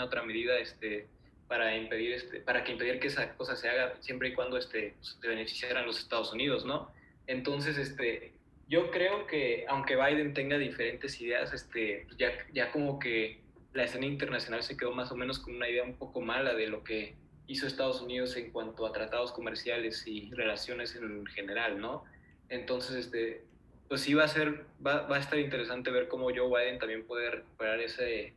otra 0.00 0.22
medida, 0.22 0.60
este, 0.60 1.08
para 1.50 1.76
impedir, 1.76 2.12
este, 2.12 2.38
para 2.38 2.62
que 2.62 2.70
impedir 2.70 3.00
que 3.00 3.08
esa 3.08 3.34
cosa 3.34 3.56
se 3.56 3.68
haga 3.68 3.96
siempre 3.98 4.28
y 4.28 4.34
cuando 4.34 4.56
este, 4.56 4.94
pues, 4.96 5.18
se 5.20 5.26
beneficiaran 5.26 5.84
los 5.84 5.98
Estados 5.98 6.32
Unidos, 6.32 6.64
¿no? 6.64 6.92
Entonces, 7.26 7.76
este, 7.76 8.34
yo 8.68 8.92
creo 8.92 9.26
que 9.26 9.64
aunque 9.68 9.96
Biden 9.96 10.32
tenga 10.32 10.58
diferentes 10.58 11.20
ideas, 11.20 11.52
este, 11.52 12.06
ya, 12.16 12.30
ya 12.52 12.70
como 12.70 13.00
que 13.00 13.40
la 13.72 13.82
escena 13.82 14.06
internacional 14.06 14.62
se 14.62 14.76
quedó 14.76 14.92
más 14.92 15.10
o 15.10 15.16
menos 15.16 15.40
con 15.40 15.56
una 15.56 15.68
idea 15.68 15.82
un 15.82 15.96
poco 15.96 16.20
mala 16.20 16.54
de 16.54 16.68
lo 16.68 16.84
que 16.84 17.16
hizo 17.48 17.66
Estados 17.66 18.00
Unidos 18.00 18.36
en 18.36 18.52
cuanto 18.52 18.86
a 18.86 18.92
tratados 18.92 19.32
comerciales 19.32 20.06
y 20.06 20.30
relaciones 20.30 20.94
en 20.94 21.26
general, 21.26 21.80
¿no? 21.80 22.04
Entonces, 22.48 22.94
este, 22.94 23.42
pues 23.88 24.02
sí 24.02 24.14
va 24.14 24.22
a 24.22 24.28
ser, 24.28 24.66
va, 24.86 25.08
va 25.08 25.16
a 25.16 25.18
estar 25.18 25.36
interesante 25.36 25.90
ver 25.90 26.06
cómo 26.06 26.26
Joe 26.26 26.46
Biden 26.46 26.78
también 26.78 27.04
puede 27.08 27.28
recuperar 27.28 27.80
ese, 27.80 28.34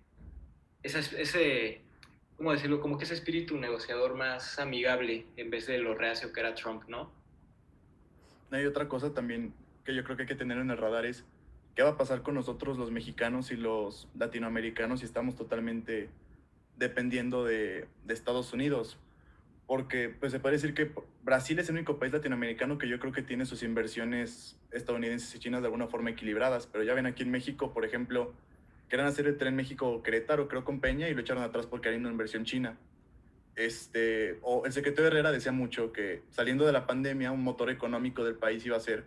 ese, 0.82 1.22
ese, 1.22 1.82
¿cómo 2.38 2.52
decirlo? 2.52 2.82
Como 2.82 2.98
que 2.98 3.06
ese 3.06 3.14
espíritu 3.14 3.58
negociador 3.58 4.16
más 4.16 4.60
amigable 4.60 5.26
en 5.38 5.50
vez 5.50 5.68
de 5.68 5.78
lo 5.78 5.96
reacio 5.96 6.32
que 6.34 6.40
era 6.40 6.56
Trump, 6.56 6.84
¿no? 6.88 7.12
Hay 8.52 8.66
otra 8.66 8.88
cosa 8.88 9.14
también 9.14 9.54
que 9.84 9.96
yo 9.96 10.04
creo 10.04 10.16
que 10.16 10.24
hay 10.24 10.28
que 10.28 10.36
tener 10.36 10.58
en 10.58 10.70
el 10.70 10.78
radar 10.78 11.06
es 11.06 11.26
¿Qué 11.76 11.82
va 11.82 11.92
a 11.92 11.98
pasar 11.98 12.22
con 12.22 12.36
nosotros 12.36 12.78
los 12.78 12.92
mexicanos 12.92 13.52
y 13.52 13.56
los 13.56 14.08
latinoamericanos 14.16 15.00
si 15.00 15.08
estamos 15.08 15.36
totalmente 15.36 16.10
dependiendo 16.78 17.46
de, 17.46 17.88
de, 18.06 18.14
Estados 18.14 18.54
Unidos? 18.54 19.00
Porque 19.66 20.10
pues 20.10 20.32
se 20.32 20.40
puede 20.40 20.58
decir 20.58 20.76
que 20.76 20.92
Brasil 21.24 21.58
es 21.58 21.70
el 21.70 21.76
único 21.76 21.98
país 21.98 22.14
latinoamericano 22.14 22.78
que 22.78 22.88
yo 22.88 23.00
creo 23.00 23.12
que 23.12 23.24
tiene 23.24 23.48
sus 23.48 23.64
inversiones 23.64 24.60
estadounidenses 24.72 25.34
y 25.34 25.40
chinas 25.40 25.62
de 25.62 25.68
alguna 25.68 25.88
forma 25.88 26.12
equilibradas, 26.12 26.68
pero 26.68 26.84
ya 26.84 26.94
ven 26.94 27.08
aquí 27.08 27.24
en 27.24 27.32
México, 27.32 27.74
por 27.74 27.86
ejemplo, 27.86 28.34
querían 28.90 29.08
hacer 29.08 29.28
el 29.28 29.38
tren 29.38 29.56
México-Querétaro, 29.56 30.48
creo 30.48 30.64
con 30.64 30.80
Peña, 30.80 31.10
y 31.10 31.14
lo 31.14 31.22
echaron 31.22 31.44
atrás 31.44 31.66
porque 31.66 31.90
hay 31.90 31.96
una 31.96 32.10
inversión 32.10 32.46
china. 32.46 32.78
Este, 33.56 34.40
o 34.42 34.66
el 34.66 34.74
secretario 34.74 35.08
Herrera 35.08 35.32
decía 35.32 35.52
mucho 35.52 35.92
que 35.92 36.24
saliendo 36.30 36.66
de 36.66 36.72
la 36.72 36.88
pandemia, 36.88 37.32
un 37.32 37.44
motor 37.44 37.70
económico 37.70 38.24
del 38.24 38.36
país 38.36 38.66
iba 38.66 38.78
a 38.78 38.80
ser 38.80 39.06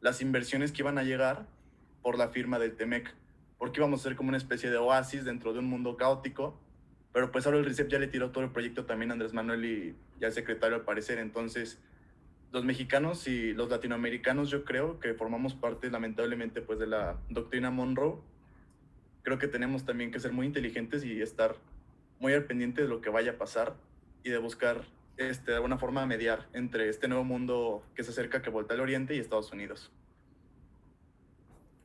las 0.00 0.20
inversiones 0.20 0.70
que 0.70 0.82
iban 0.82 0.98
a 0.98 1.02
llegar 1.02 1.46
por 2.02 2.16
la 2.16 2.28
firma 2.28 2.58
del 2.58 2.76
TEMEC, 2.76 3.12
porque 3.58 3.80
íbamos 3.80 4.00
a 4.00 4.02
ser 4.04 4.16
como 4.16 4.28
una 4.28 4.38
especie 4.38 4.70
de 4.70 4.76
oasis 4.76 5.24
dentro 5.24 5.52
de 5.52 5.58
un 5.58 5.66
mundo 5.66 5.96
caótico, 5.96 6.60
pero 7.12 7.32
pues 7.32 7.46
ahora 7.46 7.58
el 7.58 7.64
RICEP 7.64 7.88
ya 7.88 7.98
le 7.98 8.06
tiró 8.06 8.30
todo 8.30 8.44
el 8.44 8.50
proyecto 8.50 8.84
también 8.84 9.10
a 9.10 9.14
Andrés 9.14 9.32
Manuel 9.32 9.64
y, 9.64 9.96
ya 10.20 10.28
al 10.28 10.32
secretario 10.32 10.76
al 10.76 10.82
parecer, 10.82 11.18
entonces 11.18 11.80
los 12.52 12.64
mexicanos 12.64 13.26
y 13.28 13.52
los 13.52 13.68
latinoamericanos 13.68 14.48
yo 14.50 14.64
creo 14.64 15.00
que 15.00 15.14
formamos 15.14 15.54
parte 15.54 15.90
lamentablemente 15.90 16.62
pues 16.62 16.78
de 16.78 16.86
la 16.86 17.18
doctrina 17.28 17.70
Monroe, 17.70 18.20
creo 19.28 19.38
que 19.38 19.48
tenemos 19.48 19.84
también 19.84 20.10
que 20.10 20.20
ser 20.20 20.32
muy 20.32 20.46
inteligentes 20.46 21.04
y 21.04 21.20
estar 21.20 21.54
muy 22.18 22.32
al 22.32 22.44
pendiente 22.44 22.80
de 22.80 22.88
lo 22.88 23.02
que 23.02 23.10
vaya 23.10 23.32
a 23.32 23.34
pasar 23.34 23.74
y 24.24 24.30
de 24.30 24.38
buscar 24.38 24.80
este, 25.18 25.50
de 25.50 25.56
alguna 25.56 25.76
forma 25.76 26.06
mediar 26.06 26.46
entre 26.54 26.88
este 26.88 27.08
nuevo 27.08 27.24
mundo 27.24 27.84
que 27.94 28.02
se 28.02 28.10
acerca, 28.10 28.40
que 28.40 28.48
voltea 28.48 28.76
al 28.76 28.80
oriente 28.80 29.14
y 29.14 29.18
Estados 29.18 29.52
Unidos. 29.52 29.92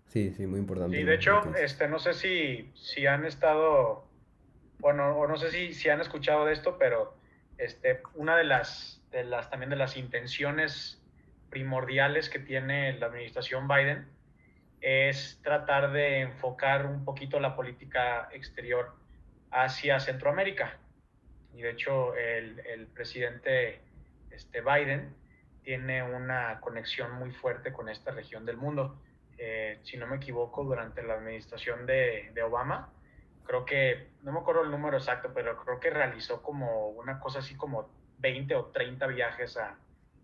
Sí, 0.07 0.33
sí, 0.37 0.47
muy 0.47 0.59
importante. 0.59 0.97
Y 0.97 1.03
de 1.03 1.15
hecho, 1.15 1.41
este, 1.57 1.89
no 1.89 1.99
sé 1.99 2.13
si, 2.13 2.71
si 2.75 3.07
han 3.07 3.25
estado, 3.25 4.07
bueno, 4.79 5.17
o 5.17 5.27
no 5.27 5.35
sé 5.35 5.51
si, 5.51 5.73
si 5.73 5.89
han 5.89 5.99
escuchado 5.99 6.45
de 6.45 6.53
esto, 6.53 6.77
pero 6.77 7.13
este, 7.57 8.01
una 8.15 8.37
de 8.37 8.45
las, 8.45 9.01
de 9.11 9.25
las, 9.25 9.49
también 9.49 9.69
de 9.69 9.75
las 9.75 9.97
intenciones 9.97 11.01
primordiales 11.49 12.29
que 12.29 12.39
tiene 12.39 12.97
la 12.99 13.07
administración 13.07 13.67
Biden 13.67 14.12
es 14.83 15.39
tratar 15.41 15.93
de 15.93 16.19
enfocar 16.19 16.85
un 16.85 17.05
poquito 17.05 17.39
la 17.39 17.55
política 17.55 18.27
exterior 18.33 18.93
hacia 19.49 20.01
Centroamérica. 20.01 20.77
Y 21.53 21.61
de 21.61 21.69
hecho, 21.69 22.13
el, 22.15 22.59
el 22.59 22.87
presidente 22.87 23.79
este, 24.29 24.59
Biden 24.59 25.15
tiene 25.63 26.03
una 26.03 26.59
conexión 26.59 27.13
muy 27.13 27.31
fuerte 27.31 27.71
con 27.71 27.87
esta 27.87 28.11
región 28.11 28.45
del 28.45 28.57
mundo. 28.57 29.01
Eh, 29.37 29.79
si 29.83 29.95
no 29.95 30.05
me 30.05 30.17
equivoco, 30.17 30.65
durante 30.65 31.01
la 31.01 31.13
administración 31.13 31.85
de, 31.85 32.31
de, 32.33 32.43
Obama. 32.43 32.91
Creo 33.45 33.63
que, 33.63 34.09
no 34.21 34.33
me 34.33 34.39
acuerdo 34.39 34.63
el 34.63 34.71
número 34.71 34.97
exacto, 34.97 35.31
pero 35.33 35.63
creo 35.63 35.79
que 35.79 35.91
realizó 35.91 36.41
como 36.41 36.89
una 36.89 37.21
cosa 37.21 37.39
así 37.39 37.55
como 37.55 37.89
20 38.19 38.53
o 38.55 38.65
30 38.65 39.07
viajes 39.07 39.55
a, 39.55 39.77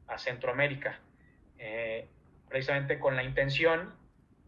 a 0.08 0.18
Centroamérica, 0.18 1.00
eh, 1.58 2.10
precisamente 2.50 3.00
con 3.00 3.16
la 3.16 3.24
intención 3.24 3.94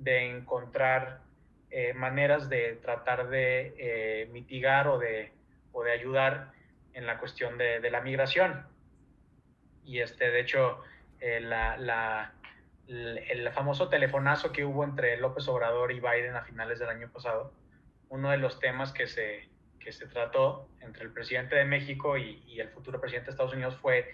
de 0.04 0.30
encontrar 0.30 1.22
eh, 1.70 1.94
maneras 1.94 2.50
de 2.50 2.76
tratar 2.82 3.30
de 3.30 4.30
mitigar 4.32 4.88
o 4.88 4.98
de, 5.00 5.32
o 5.72 5.84
de 5.84 5.92
ayudar 5.92 6.52
en 6.94 7.08
la 7.08 7.18
cuestión 7.18 7.58
de, 7.58 7.80
de 7.80 7.92
la 7.92 8.02
migración. 8.02 8.66
Y 9.86 10.00
este, 10.00 10.30
de 10.30 10.42
hecho, 10.42 10.84
la, 11.22 11.78
la 11.78 12.34
el, 12.92 13.50
famoso 13.52 13.90
telefonazo 13.90 14.52
que 14.52 14.66
hubo 14.66 14.84
entre 14.84 15.18
López 15.18 15.48
Obrador 15.48 15.92
y 15.92 16.00
Biden 16.00 16.36
a 16.36 16.44
finales 16.44 16.80
del 16.80 16.90
año 16.90 17.10
pasado, 17.12 17.54
uno 18.10 18.32
de 18.32 18.38
los 18.38 18.60
temas 18.60 18.92
que 18.92 19.08
se, 19.08 19.50
que 19.80 19.92
se 19.92 20.08
trató 20.08 20.70
entre 20.82 21.04
el 21.04 21.12
presidente 21.12 21.56
de 21.56 21.66
México 21.66 22.18
y, 22.18 22.60
el 22.60 22.70
futuro 22.70 23.00
presidente 23.00 23.28
de 23.28 23.32
Estados 23.32 23.54
Unidos 23.54 23.78
fue 23.78 24.14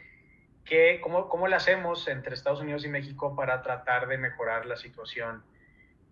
que, 0.64 1.00
cómo, 1.02 1.28
cómo 1.28 1.48
le 1.48 1.56
hacemos 1.56 2.08
entre 2.08 2.36
Estados 2.36 2.62
Unidos 2.62 2.86
y 2.86 2.90
México 2.90 3.36
para 3.36 3.62
tratar 3.62 4.08
de 4.08 4.18
mejorar 4.18 4.66
la 4.66 4.76
situación 4.76 5.44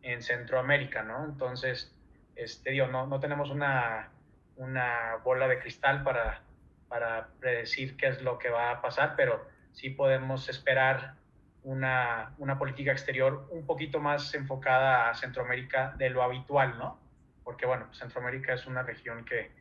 en 0.05 0.21
Centroamérica, 0.21 1.01
¿no? 1.03 1.25
Entonces, 1.25 1.91
este, 2.35 2.71
digo, 2.71 2.87
no, 2.87 3.07
no 3.07 3.19
tenemos 3.19 3.49
una, 3.49 4.09
una 4.55 5.17
bola 5.23 5.47
de 5.47 5.59
cristal 5.59 6.03
para, 6.03 6.41
para 6.87 7.29
predecir 7.39 7.97
qué 7.97 8.07
es 8.07 8.21
lo 8.21 8.37
que 8.37 8.49
va 8.49 8.71
a 8.71 8.81
pasar, 8.81 9.15
pero 9.17 9.47
sí 9.71 9.89
podemos 9.89 10.47
esperar 10.47 11.15
una, 11.63 12.35
una, 12.37 12.59
política 12.59 12.91
exterior 12.91 13.47
un 13.49 13.65
poquito 13.65 13.99
más 13.99 14.33
enfocada 14.35 15.09
a 15.09 15.15
Centroamérica 15.15 15.95
de 15.97 16.11
lo 16.11 16.21
habitual, 16.21 16.77
¿no? 16.77 16.99
Porque, 17.43 17.65
bueno, 17.65 17.91
Centroamérica 17.93 18.53
es 18.53 18.67
una 18.67 18.83
región 18.83 19.25
que 19.25 19.51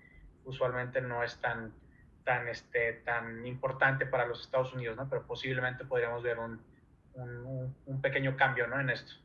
usualmente 0.44 1.00
no 1.00 1.22
es 1.22 1.40
tan, 1.40 1.72
tan, 2.22 2.48
este, 2.48 2.92
tan 3.04 3.46
importante 3.46 4.04
para 4.04 4.26
los 4.26 4.42
Estados 4.42 4.74
Unidos, 4.74 4.96
¿no? 4.96 5.08
Pero 5.08 5.26
posiblemente 5.26 5.86
podríamos 5.86 6.22
ver 6.22 6.38
un, 6.38 6.60
un, 7.14 7.74
un 7.86 8.00
pequeño 8.02 8.36
cambio, 8.36 8.66
¿no? 8.66 8.78
En 8.78 8.90
esto. 8.90 9.23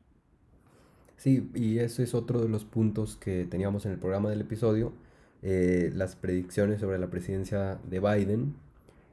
Sí, 1.20 1.50
y 1.54 1.80
ese 1.80 2.04
es 2.04 2.14
otro 2.14 2.40
de 2.40 2.48
los 2.48 2.64
puntos 2.64 3.18
que 3.18 3.44
teníamos 3.44 3.86
en 3.86 3.92
el 3.92 4.00
programa 4.00 4.30
del 4.30 4.40
episodio, 4.40 4.94
eh, 5.42 5.92
las 5.94 6.16
predicciones 6.16 6.80
sobre 6.80 6.98
la 6.98 7.08
presidencia 7.08 7.78
de 7.90 8.00
Biden, 8.00 8.56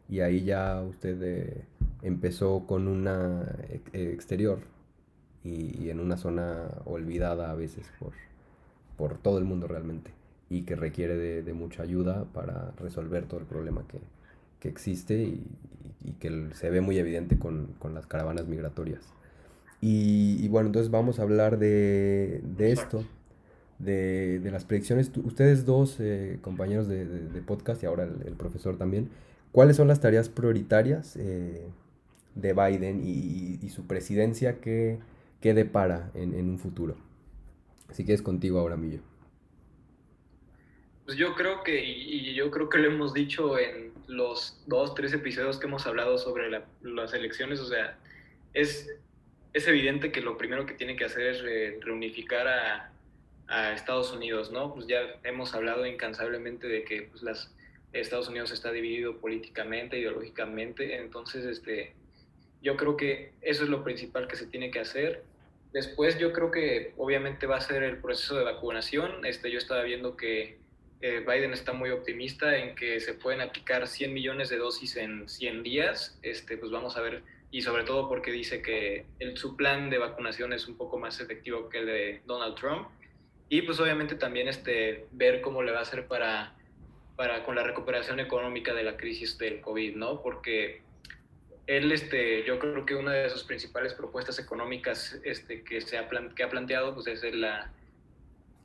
y 0.09 0.21
ahí 0.21 0.45
ya 0.45 0.81
usted 0.83 1.21
eh, 1.21 1.64
empezó 2.03 2.64
con 2.64 2.87
una 2.87 3.57
eh, 3.92 4.12
exterior 4.14 4.61
y, 5.42 5.90
en 5.90 5.99
una 5.99 6.16
zona 6.16 6.69
olvidada 6.85 7.51
a 7.51 7.55
veces 7.57 7.85
por, 7.99 8.12
por 8.97 9.19
todo 9.19 9.38
el 9.38 9.45
mundo 9.45 9.66
realmente. 9.66 10.12
y 10.49 10.62
que 10.62 10.77
requiere 10.77 11.16
de, 11.42 11.53
mucha 11.55 11.83
ayuda 11.83 12.25
para 12.33 12.73
resolver 12.79 13.27
todo 13.27 13.40
el 13.40 13.47
problema 13.47 13.83
que, 13.88 14.69
existe 14.69 15.23
y, 15.25 16.12
que 16.21 16.51
se 16.55 16.71
ve 16.71 16.81
muy 16.81 16.99
evidente 16.99 17.38
con, 17.38 17.75
las 17.95 18.07
caravanas 18.07 18.47
migratorias. 18.47 19.03
Y, 19.81 20.49
bueno, 20.49 20.69
entonces 20.69 20.91
vamos 20.91 21.19
a 21.19 21.23
hablar 21.23 21.59
de, 21.59 22.43
esto, 22.59 23.05
de, 23.79 24.41
las 24.51 24.65
predicciones. 24.65 25.11
Ustedes 25.17 25.65
dos, 25.65 25.97
eh, 26.01 26.39
compañeros 26.41 26.89
de, 26.89 27.43
podcast 27.47 27.83
y 27.83 27.87
ahora 27.87 28.05
el, 28.05 28.35
profesor 28.35 28.77
también, 28.77 29.11
¿cuáles 29.53 29.77
son 29.77 29.89
las 29.89 30.01
tareas 30.01 30.29
prioritarias 30.29 31.17
eh, 31.17 31.67
de 32.35 32.53
Biden 32.53 33.03
y, 33.05 33.69
su 33.71 33.87
presidencia 33.87 34.61
que, 34.61 34.99
que 35.41 35.55
depara 35.55 36.11
en, 36.15 36.35
en 36.35 36.49
un 36.49 36.59
futuro? 36.59 36.97
Así 37.89 38.05
que 38.05 38.15
es 38.15 38.23
contigo 38.23 38.59
ahora, 38.59 38.77
Millo. 38.77 39.01
Pues 41.05 41.17
yo 41.17 41.37
creo 41.37 41.62
que, 41.62 41.85
y 41.85 42.35
yo 42.35 42.51
creo 42.51 42.69
que 42.69 42.79
lo 42.79 42.89
hemos 42.89 43.15
dicho 43.15 43.57
en 43.61 43.93
los 44.09 44.62
dos, 44.67 44.95
tres 44.95 45.12
episodios 45.12 45.59
que 45.59 45.67
hemos 45.67 45.87
hablado 45.87 46.19
sobre 46.19 46.51
las 46.83 47.15
elecciones, 47.15 47.61
o 47.61 47.67
sea, 47.67 47.99
es, 48.55 48.91
es 49.57 49.66
evidente 49.66 50.12
que 50.12 50.21
lo 50.21 50.37
primero 50.37 50.66
que 50.66 50.75
tiene 50.75 50.97
que 50.97 51.07
hacer 51.07 51.27
es 51.29 51.42
reunificar 51.83 52.47
a, 52.47 52.92
a, 53.49 53.73
Estados 53.73 54.12
Unidos, 54.12 54.53
¿no? 54.53 54.75
Pues 54.75 54.87
ya 54.87 55.01
hemos 55.25 55.55
hablado 55.55 55.87
incansablemente 55.87 56.69
de 56.69 56.85
que 56.85 57.03
pues, 57.03 57.23
las, 57.23 57.53
Estados 57.95 58.29
Unidos 58.29 58.51
está 58.51 58.71
dividido 58.73 59.16
políticamente, 59.16 59.99
ideológicamente, 59.99 60.97
entonces 60.99 61.47
este, 61.47 61.95
yo 62.61 62.77
creo 62.77 62.99
que 62.99 63.33
eso 63.40 63.64
es 63.64 63.71
lo 63.71 63.83
principal 63.83 64.29
que 64.29 64.37
se 64.37 64.45
tiene 64.45 64.71
que 64.71 64.81
hacer. 64.81 65.23
Después 65.73 66.19
yo 66.19 66.35
creo 66.35 66.51
que 66.51 66.92
obviamente 66.99 67.47
va 67.47 67.57
a 67.57 67.61
ser 67.62 67.83
el 67.83 67.97
proceso 67.97 68.37
de 68.37 68.45
vacunación. 68.45 69.25
Este, 69.25 69.51
yo 69.51 69.57
estaba 69.57 69.83
viendo 69.85 70.14
que 70.14 70.59
eh, 71.01 71.25
Biden 71.27 71.55
está 71.55 71.73
muy 71.73 71.88
optimista 71.88 72.59
en 72.59 72.75
que 72.75 73.01
se 73.01 73.14
pueden 73.14 73.40
aplicar 73.40 73.88
100 73.88 74.12
millones 74.12 74.51
de 74.51 74.59
dosis 74.59 74.97
en 74.97 75.27
100 75.27 75.62
días. 75.62 76.19
Este, 76.21 76.59
pues 76.59 76.71
vamos 76.71 76.99
a 76.99 77.01
ver, 77.01 77.23
y 77.51 77.63
sobre 77.63 77.85
todo 77.85 78.09
porque 78.09 78.33
dice 78.33 78.63
que 78.63 79.07
el, 79.19 79.37
su 79.37 79.57
plan 79.57 79.91
de 79.91 79.99
vacunación 79.99 80.53
es 80.53 80.67
un 80.69 80.77
poco 80.77 80.99
más 80.99 81.21
efectivo 81.21 81.69
que 81.69 81.79
el 81.79 81.87
de 81.87 82.23
Donald 82.27 82.57
Trump. 82.57 82.89
Y 83.49 83.63
pues 83.63 83.79
obviamente 83.79 84.17
también 84.17 84.49
este, 84.49 85.07
ver 85.13 85.41
cómo 85.41 85.63
le 85.63 85.73
va 85.73 85.79
a 85.79 85.83
hacer 85.83 86.07
para, 86.07 86.55
para 87.15 87.45
con 87.45 87.55
la 87.55 87.63
recuperación 87.63 88.19
económica 88.19 88.75
de 88.75 88.83
la 88.83 88.97
crisis 88.97 89.39
del 89.39 89.61
COVID, 89.61 89.97
¿no? 89.97 90.21
Porque 90.23 90.83
él, 91.67 91.93
este, 91.93 92.45
yo 92.45 92.59
creo 92.59 92.85
que 92.85 92.97
una 92.97 93.13
de 93.13 93.31
sus 93.31 93.45
principales 93.45 93.95
propuestas 93.95 94.39
económicas 94.39 95.21
este, 95.25 95.63
que, 95.63 95.81
se 95.81 95.97
ha, 95.99 96.09
que 96.35 96.43
ha 96.43 96.51
planteado 96.51 96.95
pues, 96.95 97.07
es 97.07 97.35
la 97.35 97.73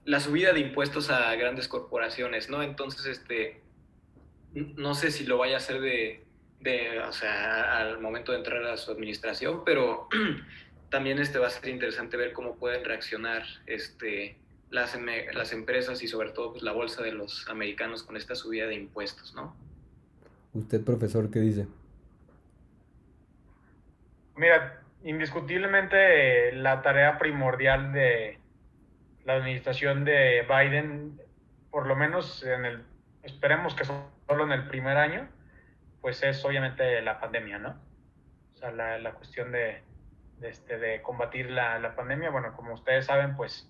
la 0.06 0.20
subida 0.20 0.54
de 0.54 0.60
impuestos 0.60 1.10
a 1.10 1.34
grandes 1.36 1.68
corporaciones, 1.68 2.50
¿no? 2.50 2.64
Entonces, 2.64 3.06
este, 3.06 3.62
no 4.54 4.96
sé 4.96 5.12
si 5.12 5.26
lo 5.26 5.38
vaya 5.38 5.56
a 5.56 5.58
hacer 5.58 5.80
de, 5.80 6.24
de 6.62 7.00
o 7.00 7.12
sea, 7.12 7.80
al 7.80 8.00
momento 8.00 8.32
de 8.32 8.40
entrar 8.40 8.64
a 8.66 8.78
su 8.78 8.92
administración, 8.92 9.64
pero 9.66 10.08
también 10.90 11.20
este 11.20 11.40
va 11.40 11.48
a 11.48 11.50
ser 11.50 11.70
interesante 11.70 12.18
ver 12.18 12.34
cómo 12.34 12.56
pueden 12.56 12.86
reaccionar 12.86 13.44
este, 13.66 14.38
las, 14.70 14.98
las 15.34 15.54
empresas 15.54 16.02
y 16.04 16.08
sobre 16.08 16.30
todo 16.32 16.52
pues, 16.52 16.64
la 16.64 16.72
bolsa 16.72 17.02
de 17.02 17.12
los 17.12 17.48
americanos 17.50 18.04
con 18.04 18.18
esta 18.18 18.36
subida 18.36 18.68
de 18.68 18.76
impuestos, 18.76 19.34
¿no? 19.34 19.56
¿Usted, 20.54 20.84
profesor, 20.84 21.32
qué 21.32 21.40
dice? 21.40 21.68
Mira, 24.36 24.82
indiscutiblemente 25.04 26.52
la 26.54 26.82
tarea 26.82 27.18
primordial 27.18 27.94
de, 27.94 28.42
la 29.26 29.36
administración 29.36 30.04
de 30.04 30.46
Biden, 30.48 31.20
por 31.70 31.88
lo 31.88 31.96
menos 31.96 32.44
en 32.44 32.66
el, 32.66 32.84
esperemos 33.24 33.76
que 33.76 33.86
solo 33.86 34.44
en 34.44 34.52
el 34.52 34.68
primer 34.68 34.98
año, 34.98 35.28
pues 36.02 36.22
es 36.24 36.44
obviamente 36.44 37.02
la 37.02 37.20
pandemia, 37.20 37.58
¿no? 37.60 37.80
O 38.54 38.58
sea, 38.58 38.72
la, 38.72 38.98
la 38.98 39.14
cuestión 39.14 39.52
de, 39.52 39.82
de, 40.38 40.50
este, 40.50 40.78
de 40.78 41.02
combatir 41.02 41.50
la, 41.50 41.80
la, 41.80 41.96
pandemia. 41.96 42.30
Bueno, 42.30 42.56
como 42.56 42.74
ustedes 42.74 43.06
saben, 43.06 43.36
pues 43.36 43.70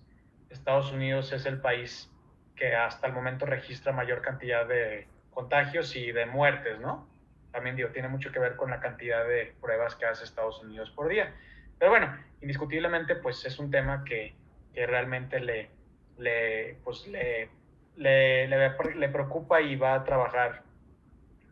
Estados 0.49 0.91
Unidos 0.91 1.31
es 1.33 1.45
el 1.45 1.59
país 1.59 2.09
que 2.55 2.75
hasta 2.75 3.07
el 3.07 3.13
momento 3.13 3.45
registra 3.45 3.91
mayor 3.91 4.21
cantidad 4.21 4.67
de 4.67 5.07
contagios 5.31 5.95
y 5.95 6.11
de 6.11 6.25
muertes, 6.25 6.79
¿no? 6.79 7.07
También 7.51 7.75
digo, 7.75 7.89
tiene 7.89 8.07
mucho 8.07 8.31
que 8.31 8.39
ver 8.39 8.55
con 8.55 8.69
la 8.69 8.79
cantidad 8.79 9.27
de 9.27 9.53
pruebas 9.59 9.95
que 9.95 10.05
hace 10.05 10.23
Estados 10.23 10.61
Unidos 10.61 10.89
por 10.91 11.09
día. 11.09 11.33
Pero 11.77 11.91
bueno, 11.91 12.15
indiscutiblemente, 12.41 13.15
pues 13.15 13.43
es 13.45 13.59
un 13.59 13.71
tema 13.71 14.03
que, 14.05 14.35
que 14.73 14.85
realmente 14.85 15.39
le, 15.39 15.69
le, 16.17 16.77
pues 16.83 17.07
le, 17.07 17.49
le, 17.97 18.47
le, 18.47 19.09
preocupa 19.09 19.61
y 19.61 19.75
va 19.75 19.95
a 19.95 20.03
trabajar 20.03 20.63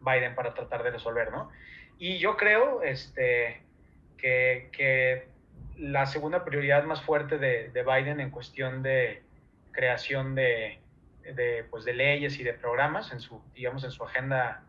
Biden 0.02 0.36
para 0.36 0.54
tratar 0.54 0.84
de 0.84 0.92
resolver, 0.92 1.32
¿no? 1.32 1.50
Y 1.98 2.18
yo 2.18 2.38
creo 2.38 2.82
este, 2.84 3.62
que, 4.18 4.70
que 4.72 5.28
la 5.78 6.06
segunda 6.06 6.46
prioridad 6.46 6.84
más 6.84 7.02
fuerte 7.02 7.38
de, 7.38 7.70
de, 7.70 7.84
Biden 7.84 8.20
en 8.20 8.30
cuestión 8.30 8.84
de 8.84 9.24
creación 9.72 10.36
de, 10.36 10.80
de, 11.24 11.66
pues 11.70 11.86
de 11.86 11.94
leyes 11.94 12.40
y 12.40 12.44
de 12.44 12.54
programas 12.54 13.12
en 13.12 13.20
su, 13.20 13.42
digamos, 13.54 13.84
en 13.84 13.92
su 13.92 14.04
agenda 14.04 14.64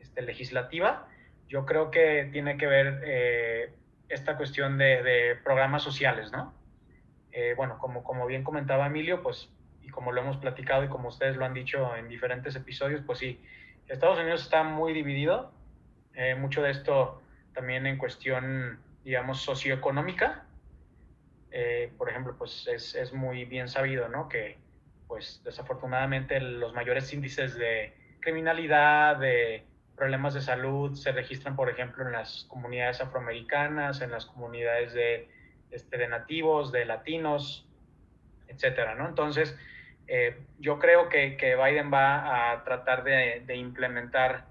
este, 0.00 0.22
legislativa, 0.22 1.08
yo 1.48 1.66
creo 1.66 1.90
que 1.90 2.28
tiene 2.32 2.56
que 2.56 2.66
ver 2.66 3.02
eh, 3.04 3.72
esta 4.08 4.36
cuestión 4.36 4.78
de, 4.78 5.36
programas 5.44 5.82
sociales, 5.82 6.32
¿no? 6.32 6.54
Eh, 7.32 7.54
bueno, 7.56 7.78
como, 7.78 8.02
como 8.02 8.26
bien 8.26 8.42
comentaba 8.42 8.86
Emilio, 8.86 9.22
pues, 9.22 9.50
y 9.82 9.88
como 9.88 10.10
lo 10.12 10.22
hemos 10.22 10.38
platicado 10.38 10.84
y 10.84 10.88
como 10.88 11.08
ustedes 11.08 11.36
lo 11.36 11.44
han 11.44 11.54
dicho 11.54 11.94
en 11.96 12.08
diferentes 12.08 12.56
episodios, 12.56 13.02
pues 13.06 13.18
sí, 13.18 13.40
Estados 13.88 14.18
Unidos 14.18 14.42
está 14.42 14.62
muy 14.62 14.92
dividido, 14.92 15.52
eh, 16.14 16.34
mucho 16.34 16.62
de 16.62 16.70
esto 16.70 17.22
también 17.54 17.86
en 17.86 17.98
cuestión, 17.98 18.80
digamos, 19.04 19.40
socioeconómica. 19.42 20.44
Eh, 21.50 21.92
por 21.96 22.10
ejemplo, 22.10 22.34
pues 22.36 22.66
es, 22.66 22.94
es, 22.94 23.12
muy 23.12 23.44
bien 23.44 23.68
sabido, 23.68 24.08
¿no? 24.08 24.28
Que, 24.28 24.58
pues, 25.06 25.40
desafortunadamente 25.44 26.40
los 26.40 26.74
mayores 26.74 27.12
índices 27.12 27.54
de 27.56 27.94
criminalidad, 28.20 29.16
de 29.18 29.64
problemas 29.96 30.34
de 30.34 30.42
salud 30.42 30.94
se 30.94 31.12
registran, 31.12 31.56
por 31.56 31.70
ejemplo, 31.70 32.04
en 32.04 32.12
las 32.12 32.44
comunidades 32.48 33.00
afroamericanas, 33.00 34.02
en 34.02 34.10
las 34.10 34.26
comunidades 34.26 34.92
de 34.92 35.28
este, 35.70 35.96
de 35.98 36.08
nativos, 36.08 36.72
de 36.72 36.84
latinos, 36.84 37.66
etcétera, 38.48 38.94
¿no? 38.94 39.08
Entonces, 39.08 39.58
eh, 40.08 40.38
yo 40.58 40.78
creo 40.78 41.08
que, 41.08 41.36
que, 41.36 41.56
Biden 41.56 41.92
va 41.92 42.52
a 42.52 42.64
tratar 42.64 43.02
de, 43.04 43.44
implementar 43.56 44.46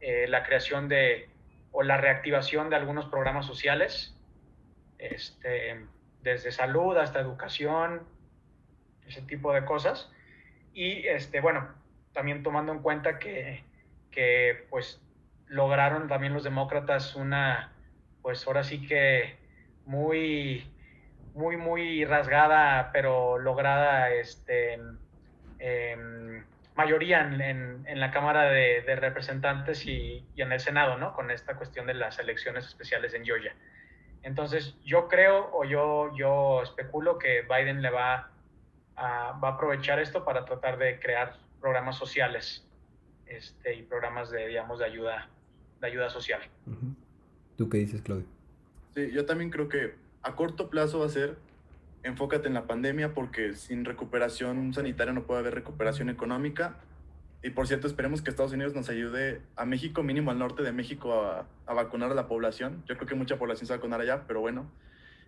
eh, 0.00 0.26
la 0.28 0.42
creación 0.42 0.88
de 0.88 1.28
o 1.72 1.82
la 1.82 1.96
reactivación 1.96 2.68
de 2.68 2.76
algunos 2.76 3.06
programas 3.06 3.46
sociales, 3.46 4.16
este, 4.98 5.86
desde 6.22 6.50
salud 6.50 6.96
hasta 6.96 7.20
educación, 7.20 8.02
ese 9.06 9.22
tipo 9.22 9.52
de 9.52 9.64
cosas. 9.64 10.10
Y 10.74 11.06
este, 11.06 11.40
bueno, 11.40 11.68
también 12.12 12.42
tomando 12.42 12.72
en 12.72 12.80
cuenta 12.80 13.18
que, 13.18 13.62
que 14.10 14.66
pues 14.70 15.00
lograron 15.46 16.08
también 16.08 16.34
los 16.34 16.44
demócratas 16.44 17.14
una, 17.14 17.72
pues 18.22 18.46
ahora 18.46 18.64
sí 18.64 18.86
que 18.86 19.36
muy, 19.84 20.68
muy, 21.34 21.56
muy 21.56 22.04
rasgada, 22.04 22.90
pero 22.92 23.38
lograda 23.38 24.12
este, 24.12 24.78
mayoría 26.74 27.20
en, 27.20 27.86
en, 27.86 28.00
la 28.00 28.10
Cámara 28.10 28.44
de, 28.44 28.82
de 28.82 28.96
Representantes 28.96 29.86
y, 29.86 30.24
y, 30.34 30.42
en 30.42 30.52
el 30.52 30.60
Senado, 30.60 30.96
¿no? 30.96 31.14
Con 31.14 31.30
esta 31.30 31.56
cuestión 31.56 31.86
de 31.86 31.94
las 31.94 32.18
elecciones 32.18 32.66
especiales 32.66 33.14
en 33.14 33.24
Georgia. 33.24 33.54
Entonces, 34.22 34.76
yo 34.84 35.08
creo 35.08 35.50
o 35.52 35.64
yo, 35.64 36.14
yo 36.16 36.62
especulo 36.62 37.18
que 37.18 37.42
Biden 37.42 37.82
le 37.82 37.90
va 37.90 38.30
a, 38.96 39.32
va 39.32 39.48
a 39.48 39.52
aprovechar 39.52 39.98
esto 39.98 40.24
para 40.24 40.44
tratar 40.44 40.78
de 40.78 40.98
crear 41.00 41.36
programas 41.60 41.96
sociales 41.96 42.66
este, 43.26 43.74
y 43.74 43.82
programas 43.82 44.30
de, 44.30 44.46
digamos, 44.48 44.78
de 44.78 44.84
ayuda, 44.84 45.28
de 45.80 45.86
ayuda 45.86 46.10
social. 46.10 46.40
¿Tú 47.56 47.68
qué 47.68 47.78
dices, 47.78 48.02
Claudio? 48.02 48.26
Sí, 48.94 49.10
yo 49.12 49.24
también 49.24 49.50
creo 49.50 49.68
que 49.68 49.94
a 50.22 50.34
corto 50.36 50.70
plazo 50.70 51.00
va 51.00 51.06
a 51.06 51.10
ser 51.10 51.36
enfócate 52.02 52.48
en 52.48 52.54
la 52.54 52.66
pandemia 52.66 53.14
porque 53.14 53.54
sin 53.54 53.84
recuperación 53.84 54.72
sanitaria 54.72 55.12
no 55.12 55.24
puede 55.24 55.40
haber 55.40 55.54
recuperación 55.54 56.08
económica. 56.08 56.76
Y 57.42 57.50
por 57.50 57.66
cierto, 57.66 57.86
esperemos 57.86 58.20
que 58.20 58.30
Estados 58.30 58.52
Unidos 58.52 58.74
nos 58.74 58.88
ayude 58.90 59.40
a 59.56 59.64
México, 59.64 60.02
mínimo 60.02 60.30
al 60.30 60.38
norte 60.38 60.62
de 60.62 60.72
México, 60.72 61.22
a, 61.22 61.46
a 61.66 61.74
vacunar 61.74 62.10
a 62.10 62.14
la 62.14 62.28
población. 62.28 62.82
Yo 62.86 62.96
creo 62.96 63.08
que 63.08 63.14
mucha 63.14 63.38
población 63.38 63.66
se 63.66 63.72
va 63.72 63.76
a 63.76 63.78
vacunar 63.78 64.00
allá, 64.00 64.26
pero 64.26 64.40
bueno. 64.40 64.70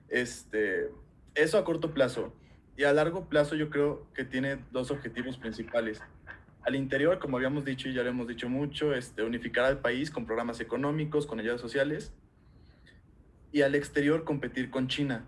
Este, 0.09 0.91
eso 1.35 1.57
a 1.57 1.65
corto 1.65 1.95
plazo. 1.95 2.35
Y 2.77 2.85
a 2.85 2.93
largo 2.93 3.29
plazo 3.29 3.55
yo 3.55 3.71
creo 3.71 4.07
que 4.15 4.25
tiene 4.25 4.59
dos 4.73 4.91
objetivos 4.91 5.39
principales. 5.39 6.03
Al 6.65 6.75
interior, 6.75 7.19
como 7.19 7.39
habíamos 7.39 7.65
dicho 7.65 7.89
y 7.89 7.95
ya 7.95 8.03
lo 8.03 8.11
hemos 8.11 8.29
dicho 8.29 8.49
mucho, 8.49 8.95
este, 8.95 9.23
unificar 9.23 9.65
al 9.65 9.79
país 9.79 10.11
con 10.11 10.27
programas 10.27 10.61
económicos, 10.61 11.27
con 11.27 11.41
ayudas 11.41 11.61
sociales 11.61 12.13
y 13.53 13.63
al 13.63 13.75
exterior 13.75 14.25
competir 14.25 14.71
con 14.71 14.89
China. 14.89 15.25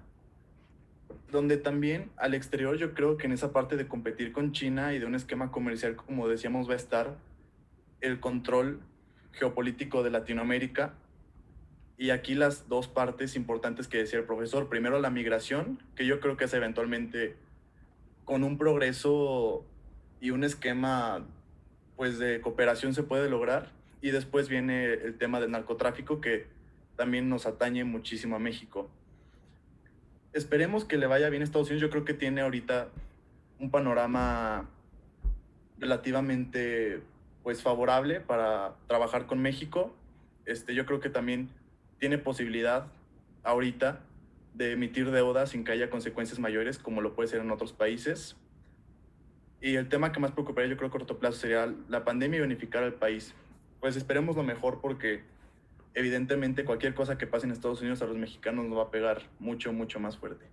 donde 1.30 1.56
también 1.56 2.10
al 2.16 2.32
exterior 2.32 2.76
yo 2.76 2.94
creo 2.94 3.16
que 3.16 3.26
en 3.26 3.32
esa 3.32 3.52
parte 3.52 3.76
de 3.76 3.88
competir 3.88 4.30
con 4.30 4.52
China 4.52 4.94
y 4.94 5.00
de 5.00 5.06
un 5.06 5.16
esquema 5.16 5.50
comercial, 5.50 5.96
como 5.96 6.28
decíamos, 6.28 6.68
va 6.68 6.74
a 6.74 6.76
estar 6.76 7.16
el 8.00 8.20
control 8.20 8.80
geopolítico 9.32 10.04
de 10.04 10.10
Latinoamérica. 10.10 10.94
Y 11.98 12.10
aquí 12.10 12.34
las 12.34 12.68
dos 12.68 12.86
partes 12.86 13.34
importantes 13.34 13.88
que 13.88 13.98
decía 13.98 14.20
el 14.20 14.26
profesor. 14.26 14.68
Primero 14.68 15.00
la 15.00 15.10
migración, 15.10 15.82
que 15.96 16.06
yo 16.06 16.20
creo 16.20 16.36
que 16.36 16.44
es 16.44 16.54
eventualmente 16.54 17.34
con 18.24 18.44
un 18.44 18.56
progreso 18.56 19.64
y 20.20 20.30
un 20.30 20.44
esquema 20.44 21.26
pues 21.96 22.18
de 22.20 22.40
cooperación 22.40 22.94
se 22.94 23.02
puede 23.02 23.28
lograr. 23.28 23.72
Y 24.02 24.10
después 24.10 24.48
viene 24.48 24.92
el 24.92 25.18
tema 25.18 25.40
del 25.40 25.50
narcotráfico 25.50 26.20
que 26.20 26.46
también 26.96 27.28
nos 27.28 27.46
atañe 27.46 27.84
muchísimo 27.84 28.36
a 28.36 28.38
México. 28.38 28.88
Esperemos 30.32 30.84
que 30.84 30.98
le 30.98 31.06
vaya 31.06 31.28
bien 31.30 31.42
a 31.42 31.44
Estados 31.44 31.68
Unidos. 31.68 31.82
Yo 31.82 31.90
creo 31.90 32.04
que 32.04 32.14
tiene 32.14 32.40
ahorita 32.40 32.88
un 33.60 33.70
panorama 33.70 34.68
relativamente 35.78 37.02
pues 37.42 37.62
favorable 37.62 38.20
para 38.20 38.74
trabajar 38.86 39.26
con 39.26 39.40
México. 39.40 39.94
Este, 40.46 40.74
yo 40.74 40.86
creo 40.86 41.00
que 41.00 41.10
también 41.10 41.50
tiene 41.98 42.18
posibilidad 42.18 42.86
ahorita 43.42 44.00
de 44.54 44.72
emitir 44.72 45.10
deuda 45.10 45.46
sin 45.46 45.64
que 45.64 45.72
haya 45.72 45.90
consecuencias 45.90 46.38
mayores 46.38 46.78
como 46.78 47.00
lo 47.00 47.14
puede 47.14 47.28
ser 47.28 47.40
en 47.40 47.50
otros 47.50 47.72
países. 47.72 48.36
Y 49.60 49.76
el 49.76 49.88
tema 49.88 50.12
que 50.12 50.20
más 50.20 50.32
preocuparía 50.32 50.70
yo 50.70 50.76
creo 50.76 50.88
a 50.88 50.92
corto 50.92 51.18
plazo 51.18 51.38
sería 51.38 51.72
la 51.88 52.04
pandemia 52.04 52.40
y 52.40 52.42
unificar 52.42 52.82
al 52.82 52.94
país. 52.94 53.34
Pues 53.80 53.96
esperemos 53.96 54.36
lo 54.36 54.42
mejor 54.42 54.80
porque 54.80 55.22
evidentemente 55.94 56.64
cualquier 56.64 56.94
cosa 56.94 57.16
que 57.16 57.26
pase 57.26 57.46
en 57.46 57.52
Estados 57.52 57.80
Unidos 57.80 58.02
a 58.02 58.06
los 58.06 58.16
mexicanos 58.16 58.66
nos 58.66 58.78
va 58.78 58.82
a 58.84 58.90
pegar 58.90 59.22
mucho, 59.38 59.72
mucho 59.72 60.00
más 60.00 60.16
fuerte. 60.16 60.46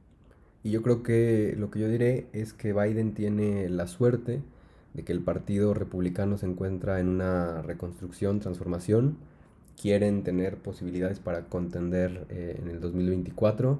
Y 0.63 0.71
yo 0.71 0.81
creo 0.83 1.01
que 1.01 1.55
lo 1.57 1.71
que 1.71 1.79
yo 1.79 1.89
diré 1.89 2.27
es 2.33 2.53
que 2.53 2.73
Biden 2.73 3.13
tiene 3.13 3.67
la 3.69 3.87
suerte 3.87 4.41
de 4.93 5.03
que 5.03 5.11
el 5.11 5.21
Partido 5.21 5.73
Republicano 5.73 6.37
se 6.37 6.45
encuentra 6.45 6.99
en 6.99 7.07
una 7.07 7.61
reconstrucción, 7.63 8.39
transformación. 8.39 9.17
Quieren 9.81 10.23
tener 10.23 10.57
posibilidades 10.57 11.19
para 11.19 11.45
contender 11.45 12.27
eh, 12.29 12.59
en 12.61 12.69
el 12.69 12.79
2024. 12.79 13.79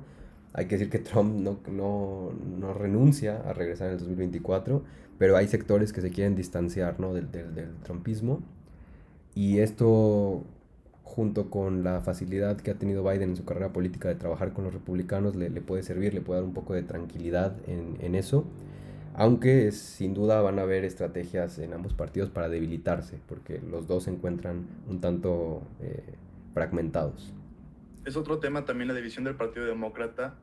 Hay 0.54 0.66
que 0.66 0.76
decir 0.76 0.90
que 0.90 1.00
Trump 1.00 1.36
no, 1.36 1.60
no, 1.72 2.32
no, 2.60 2.74
renuncia 2.74 3.42
a 3.42 3.54
regresar 3.54 3.88
en 3.88 3.94
el 3.94 4.00
2024, 4.00 4.84
pero 5.20 5.38
hay 5.38 5.48
sectores 5.48 5.94
que 5.94 6.02
se 6.02 6.10
quieren 6.10 6.36
distanciar 6.36 7.00
¿no? 7.00 7.14
del, 7.14 7.32
del, 7.32 7.54
del 7.54 7.76
trumpismo. 7.84 8.42
Y 9.36 9.60
esto 9.60 10.44
junto 11.12 11.50
con 11.50 11.84
la 11.84 12.00
facilidad 12.00 12.56
que 12.62 12.72
ha 12.72 12.76
tenido 12.76 13.04
Biden 13.04 13.32
en 13.32 13.36
su 13.36 13.44
carrera 13.44 13.74
política 13.74 14.08
de 14.08 14.16
trabajar 14.16 14.54
con 14.54 14.64
los 14.64 14.74
republicanos, 14.74 15.36
le, 15.36 15.50
le 15.50 15.60
puede 15.60 15.84
servir, 15.84 16.14
le 16.14 16.22
puede 16.22 16.40
dar 16.40 16.48
un 16.48 16.54
poco 16.54 16.74
de 16.74 16.84
tranquilidad 16.84 17.54
en, 17.68 17.98
en 18.00 18.16
eso. 18.16 18.46
Aunque 19.14 19.74
sin 19.74 20.14
duda 20.14 20.42
van 20.42 20.58
a 20.58 20.62
haber 20.62 20.86
estrategias 20.86 21.60
en 21.60 21.74
ambos 21.74 21.94
partidos 21.94 22.30
para 22.30 22.48
debilitarse, 22.48 23.20
porque 23.28 23.60
los 23.60 23.88
dos 23.88 24.06
se 24.06 24.12
encuentran 24.12 24.66
un 24.88 25.02
tanto 25.02 25.64
eh, 25.82 26.02
fragmentados. 26.54 27.34
Es 28.06 28.16
otro 28.16 28.40
tema 28.40 28.64
también 28.64 28.88
la 28.88 28.94
división 28.94 29.26
del 29.26 29.36
Partido 29.36 29.66
Demócrata. 29.66 30.36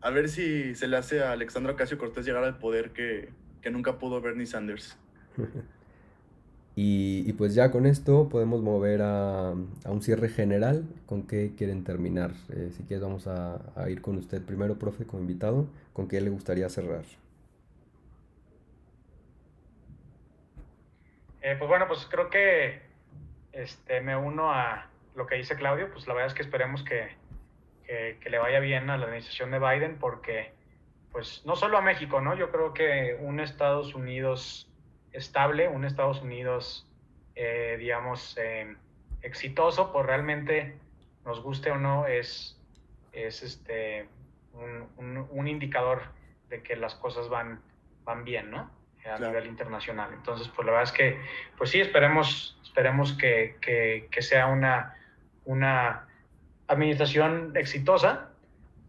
A 0.00 0.10
ver 0.10 0.28
si 0.28 0.76
se 0.76 0.86
le 0.86 0.96
hace 0.96 1.20
a 1.20 1.32
Alexandra 1.32 1.72
Ocasio 1.72 1.98
Cortés 1.98 2.24
llegar 2.24 2.44
al 2.44 2.58
poder 2.58 2.92
que, 2.92 3.30
que 3.60 3.70
nunca 3.72 3.98
pudo 3.98 4.20
Bernie 4.20 4.46
Sanders. 4.46 4.96
Y, 6.78 7.24
y, 7.26 7.32
pues 7.32 7.54
ya 7.54 7.70
con 7.70 7.86
esto 7.86 8.28
podemos 8.28 8.60
mover 8.60 9.00
a, 9.00 9.48
a, 9.48 9.90
un 9.90 10.02
cierre 10.02 10.28
general. 10.28 10.84
¿Con 11.06 11.26
qué 11.26 11.54
quieren 11.56 11.84
terminar? 11.84 12.32
Eh, 12.50 12.70
si 12.76 12.82
quieres 12.82 13.02
vamos 13.02 13.26
a, 13.26 13.62
a, 13.74 13.88
ir 13.88 14.02
con 14.02 14.18
usted 14.18 14.44
primero, 14.44 14.78
profe, 14.78 15.06
como 15.06 15.22
invitado. 15.22 15.66
¿Con 15.94 16.06
qué 16.06 16.20
le 16.20 16.28
gustaría 16.28 16.68
cerrar? 16.68 17.04
Eh, 21.40 21.56
pues 21.58 21.66
bueno, 21.66 21.88
pues 21.88 22.06
creo 22.10 22.28
que 22.28 22.82
este, 23.52 24.02
me 24.02 24.14
uno 24.14 24.52
a 24.52 24.90
lo 25.14 25.26
que 25.26 25.36
dice 25.36 25.56
Claudio. 25.56 25.90
Pues 25.90 26.06
la 26.06 26.12
verdad 26.12 26.28
es 26.28 26.34
que 26.34 26.42
esperemos 26.42 26.82
que, 26.82 27.08
que, 27.86 28.18
que 28.20 28.28
le 28.28 28.36
vaya 28.36 28.60
bien 28.60 28.90
a 28.90 28.98
la 28.98 29.06
administración 29.06 29.50
de 29.50 29.60
Biden 29.60 29.96
porque, 29.98 30.52
pues 31.10 31.40
no 31.46 31.56
solo 31.56 31.78
a 31.78 31.80
México, 31.80 32.20
¿no? 32.20 32.36
Yo 32.36 32.50
creo 32.50 32.74
que 32.74 33.16
un 33.22 33.40
Estados 33.40 33.94
Unidos 33.94 34.68
estable, 35.16 35.68
un 35.68 35.84
Estados 35.84 36.22
Unidos, 36.22 36.86
eh, 37.34 37.76
digamos, 37.78 38.36
eh, 38.38 38.76
exitoso, 39.22 39.92
pues 39.92 40.06
realmente, 40.06 40.76
nos 41.24 41.42
guste 41.42 41.70
o 41.70 41.78
no, 41.78 42.06
es, 42.06 42.60
es 43.12 43.42
este, 43.42 44.08
un, 44.52 44.88
un, 44.96 45.26
un, 45.30 45.48
indicador 45.48 46.02
de 46.48 46.62
que 46.62 46.76
las 46.76 46.94
cosas 46.94 47.28
van, 47.28 47.60
van 48.04 48.24
bien, 48.24 48.50
¿no? 48.50 48.70
A 49.00 49.16
claro. 49.16 49.28
nivel 49.28 49.46
internacional. 49.46 50.12
Entonces, 50.12 50.48
pues 50.48 50.66
la 50.66 50.72
verdad 50.72 50.90
es 50.90 50.92
que, 50.92 51.20
pues 51.56 51.70
sí, 51.70 51.80
esperemos, 51.80 52.58
esperemos 52.62 53.12
que, 53.12 53.56
que, 53.60 54.08
que 54.10 54.22
sea 54.22 54.46
una, 54.48 54.96
una 55.44 56.08
administración 56.66 57.52
exitosa, 57.54 58.30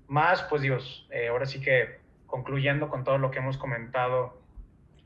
más, 0.08 0.44
pues 0.44 0.62
Dios, 0.62 1.08
eh, 1.12 1.28
ahora 1.28 1.46
sí 1.46 1.62
que 1.62 2.00
concluyendo 2.26 2.90
con 2.90 3.04
todo 3.04 3.18
lo 3.18 3.30
que 3.32 3.40
hemos 3.40 3.58
comentado 3.58 4.42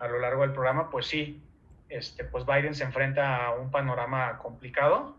a 0.01 0.07
lo 0.07 0.19
largo 0.19 0.41
del 0.41 0.51
programa, 0.51 0.89
pues 0.89 1.05
sí, 1.05 1.39
este, 1.87 2.23
pues 2.23 2.43
Biden 2.45 2.73
se 2.73 2.83
enfrenta 2.83 3.45
a 3.45 3.53
un 3.53 3.69
panorama 3.69 4.39
complicado, 4.39 5.15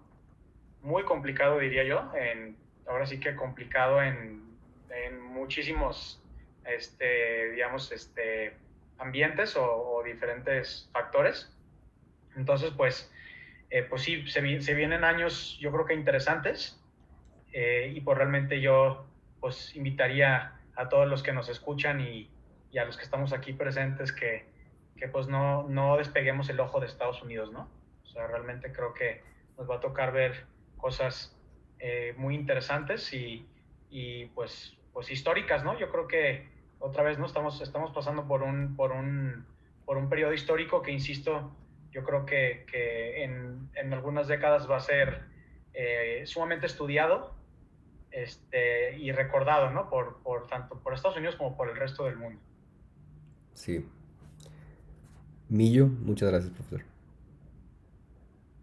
muy 0.83 1.05
complicado 1.05 1.61
diría 1.61 1.85
yo, 1.85 2.11
en, 2.17 2.57
ahora 2.89 3.07
sí 3.07 3.21
que 3.21 3.37
complicado 3.37 4.03
en, 4.03 4.43
en 4.91 5.21
muchísimos, 5.21 6.21
este, 6.65 7.53
digamos, 7.53 7.93
este, 7.93 8.57
ambientes 8.99 9.57
o, 9.57 9.65
o, 9.65 10.03
diferentes 10.03 10.91
factores. 10.93 11.57
Entonces, 12.35 12.73
pues, 12.77 13.09
eh, 13.71 13.85
pues 13.85 14.03
sí, 14.03 14.27
se, 14.27 14.61
se, 14.63 14.75
vienen 14.75 15.05
años 15.05 15.59
yo 15.61 15.71
creo 15.71 15.87
que 15.87 15.95
interesantes 15.95 16.83
eh, 17.53 17.93
y 17.95 18.01
pues 18.01 18.19
realmente 18.19 18.61
yo 18.61 19.07
pues 19.41 19.77
invitaría 19.77 20.55
a 20.75 20.89
todos 20.89 21.09
los 21.09 21.23
que 21.23 21.33
nos 21.33 21.49
escuchan 21.49 22.01
y, 22.01 22.29
y 22.73 22.79
a 22.79 22.85
los 22.85 22.97
que 22.97 23.05
estamos 23.05 23.33
aquí 23.33 23.53
presentes 23.53 24.13
que, 24.13 24.52
que 24.97 25.09
pues 25.09 25.29
no, 25.29 25.69
no 25.69 25.97
despeguemos 25.97 26.49
el 26.49 26.61
ojo 26.61 26.81
de 26.81 26.87
Estados 26.87 27.23
Unidos, 27.23 27.53
¿no? 27.53 27.69
O 28.05 28.07
sea, 28.07 28.27
realmente 28.27 28.73
creo 28.73 28.95
que 28.95 29.23
nos 29.59 29.69
va 29.69 29.77
a 29.77 29.81
tocar 29.81 30.13
ver 30.13 30.47
cosas 30.77 31.37
eh, 31.79 32.15
muy 32.17 32.35
interesantes 32.35 33.13
y, 33.13 33.47
y, 33.91 34.27
pues, 34.27 34.77
pues 34.93 35.11
históricas, 35.11 35.65
¿no? 35.65 35.79
Yo 35.79 35.91
creo 35.91 36.07
que 36.07 36.49
otra 36.79 37.03
vez 37.03 37.19
no 37.19 37.27
estamos, 37.27 37.61
estamos 37.61 37.91
pasando 37.93 38.27
por 38.27 38.43
un, 38.43 38.77
por, 38.77 38.93
un, 38.93 39.47
por 39.85 39.97
un 39.97 40.09
periodo 40.09 40.33
histórico 40.33 40.83
que, 40.83 40.93
insisto, 40.93 41.57
yo 41.91 42.05
creo 42.05 42.27
que, 42.27 42.67
que 42.71 43.25
en, 43.25 43.71
en, 43.75 43.93
algunas 43.93 44.29
décadas 44.29 44.71
va 44.71 44.77
a 44.77 44.81
ser 44.81 45.23
eh, 45.75 46.23
sumamente 46.27 46.67
estudiado 46.67 47.35
este, 48.11 48.97
y 48.99 49.13
recordado, 49.13 49.71
¿no? 49.71 49.89
Por, 49.89 50.23
por 50.23 50.47
tanto 50.47 50.81
por 50.81 50.95
Estados 50.95 51.17
Unidos 51.17 51.37
como 51.37 51.57
por 51.57 51.69
el 51.69 51.77
resto 51.77 52.05
del 52.05 52.17
mundo. 52.17 52.41
Sí, 53.55 53.89
Millo, 55.53 55.87
muchas 55.87 56.31
gracias, 56.31 56.51
profesor. 56.55 56.81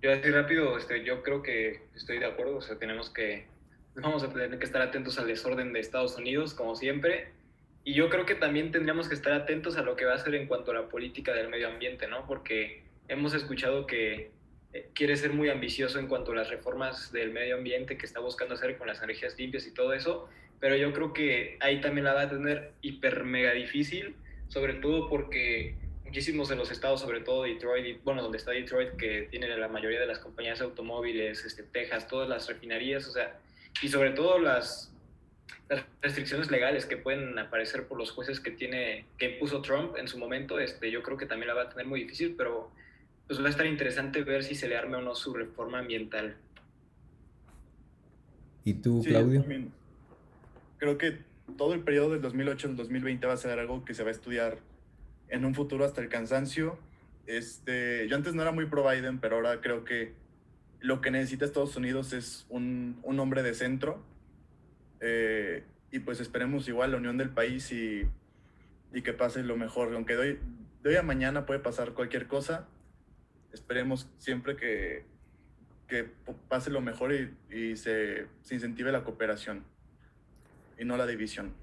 Yo 0.01 0.11
así 0.11 0.31
rápido, 0.31 0.75
este, 0.75 1.03
yo 1.03 1.21
creo 1.21 1.43
que 1.43 1.83
estoy 1.95 2.17
de 2.17 2.25
acuerdo, 2.25 2.57
o 2.57 2.61
sea, 2.61 2.79
tenemos 2.79 3.11
que, 3.11 3.45
vamos 3.93 4.23
a 4.23 4.33
tener 4.33 4.57
que 4.57 4.65
estar 4.65 4.81
atentos 4.81 5.19
al 5.19 5.27
desorden 5.27 5.71
de 5.71 5.81
Estados 5.81 6.17
Unidos, 6.17 6.55
como 6.55 6.75
siempre, 6.75 7.27
y 7.83 7.93
yo 7.93 8.09
creo 8.09 8.25
que 8.25 8.33
también 8.33 8.71
tendríamos 8.71 9.07
que 9.07 9.13
estar 9.13 9.33
atentos 9.33 9.77
a 9.77 9.83
lo 9.83 9.95
que 9.95 10.05
va 10.05 10.13
a 10.13 10.15
hacer 10.15 10.33
en 10.33 10.47
cuanto 10.47 10.71
a 10.71 10.73
la 10.73 10.89
política 10.89 11.31
del 11.33 11.49
medio 11.49 11.67
ambiente, 11.67 12.07
¿no? 12.07 12.25
Porque 12.25 12.81
hemos 13.07 13.35
escuchado 13.35 13.85
que 13.85 14.31
eh, 14.73 14.89
quiere 14.95 15.15
ser 15.15 15.31
muy 15.31 15.49
ambicioso 15.49 15.99
en 15.99 16.07
cuanto 16.07 16.31
a 16.31 16.37
las 16.37 16.49
reformas 16.49 17.11
del 17.11 17.29
medio 17.29 17.57
ambiente 17.57 17.99
que 17.99 18.07
está 18.07 18.19
buscando 18.19 18.55
hacer 18.55 18.79
con 18.79 18.87
las 18.87 19.03
energías 19.03 19.37
limpias 19.37 19.67
y 19.67 19.75
todo 19.75 19.93
eso, 19.93 20.27
pero 20.59 20.75
yo 20.75 20.91
creo 20.91 21.13
que 21.13 21.57
ahí 21.59 21.81
también 21.81 22.05
la 22.05 22.15
va 22.15 22.21
a 22.23 22.29
tener 22.29 22.71
hiper 22.81 23.25
mega 23.25 23.51
difícil, 23.51 24.15
sobre 24.47 24.73
todo 24.73 25.07
porque 25.07 25.75
muchísimos 26.09 26.49
de 26.49 26.55
los 26.55 26.71
estados, 26.71 27.01
sobre 27.01 27.19
todo 27.19 27.43
Detroit, 27.43 28.03
bueno, 28.03 28.23
donde 28.23 28.39
está 28.39 28.49
Detroit, 28.49 28.95
que 28.97 29.27
tiene 29.29 29.47
la 29.55 29.67
mayoría 29.67 29.99
de 29.99 30.07
las 30.07 30.17
compañías 30.17 30.57
de 30.57 30.65
automóviles, 30.65 31.45
este, 31.45 31.61
Texas, 31.61 32.07
todas 32.07 32.27
las 32.27 32.47
refinerías, 32.47 33.07
o 33.07 33.11
sea, 33.11 33.39
y 33.83 33.89
sobre 33.89 34.09
todo 34.11 34.39
las, 34.39 34.91
las, 35.69 35.85
restricciones 36.01 36.49
legales 36.49 36.87
que 36.87 36.97
pueden 36.97 37.37
aparecer 37.37 37.87
por 37.87 37.99
los 37.99 38.09
jueces 38.09 38.39
que 38.39 38.49
tiene, 38.49 39.05
que 39.19 39.33
impuso 39.33 39.61
Trump 39.61 39.97
en 39.97 40.07
su 40.07 40.17
momento, 40.17 40.59
este, 40.59 40.89
yo 40.89 41.03
creo 41.03 41.15
que 41.15 41.27
también 41.27 41.49
la 41.49 41.53
va 41.53 41.63
a 41.63 41.69
tener 41.69 41.85
muy 41.85 42.01
difícil, 42.01 42.33
pero 42.35 42.71
pues 43.27 43.39
va 43.39 43.45
a 43.45 43.51
estar 43.51 43.67
interesante 43.67 44.23
ver 44.23 44.43
si 44.43 44.55
se 44.55 44.67
le 44.67 44.75
arme 44.77 44.97
o 44.97 45.01
no 45.01 45.13
su 45.13 45.35
reforma 45.35 45.77
ambiental. 45.77 46.35
¿Y 48.63 48.73
tú, 48.73 49.03
Claudio? 49.03 49.43
Sí, 49.47 49.69
creo 50.79 50.97
que 50.97 51.19
todo 51.55 51.75
el 51.75 51.81
periodo 51.81 52.13
del 52.13 52.21
2008 52.21 52.69
al 52.69 52.75
2020 52.77 53.27
va 53.27 53.33
a 53.33 53.37
ser 53.37 53.59
algo 53.59 53.85
que 53.85 53.93
se 53.93 54.01
va 54.01 54.09
a 54.09 54.11
estudiar 54.11 54.57
en 55.29 55.45
un 55.45 55.55
futuro 55.55 55.85
hasta 55.85 56.01
el 56.01 56.09
cansancio. 56.09 56.77
Este, 57.25 58.07
yo 58.07 58.15
antes 58.15 58.33
no 58.33 58.41
era 58.41 58.51
muy 58.51 58.65
pro 58.65 58.87
Biden, 58.89 59.19
pero 59.19 59.37
ahora 59.37 59.61
creo 59.61 59.83
que 59.83 60.13
lo 60.79 61.01
que 61.01 61.11
necesita 61.11 61.45
Estados 61.45 61.75
Unidos 61.75 62.13
es 62.13 62.45
un, 62.49 62.99
un 63.03 63.19
hombre 63.19 63.43
de 63.43 63.53
centro. 63.53 64.03
Eh, 65.01 65.63
y 65.91 65.99
pues 65.99 66.19
esperemos 66.19 66.67
igual 66.67 66.91
la 66.91 66.97
unión 66.97 67.17
del 67.17 67.29
país 67.29 67.71
y, 67.71 68.07
y 68.93 69.01
que 69.01 69.13
pase 69.13 69.43
lo 69.43 69.57
mejor. 69.57 69.93
Aunque 69.93 70.15
de 70.15 70.19
hoy, 70.19 70.39
de 70.83 70.89
hoy 70.89 70.95
a 70.95 71.03
mañana 71.03 71.45
puede 71.45 71.59
pasar 71.59 71.93
cualquier 71.93 72.27
cosa, 72.27 72.67
esperemos 73.51 74.09
siempre 74.17 74.55
que, 74.55 75.03
que 75.87 76.05
pase 76.47 76.69
lo 76.69 76.81
mejor 76.81 77.13
y, 77.13 77.35
y 77.55 77.75
se, 77.75 78.27
se 78.41 78.55
incentive 78.55 78.91
la 78.91 79.03
cooperación 79.03 79.63
y 80.77 80.85
no 80.85 80.97
la 80.97 81.05
división. 81.05 81.53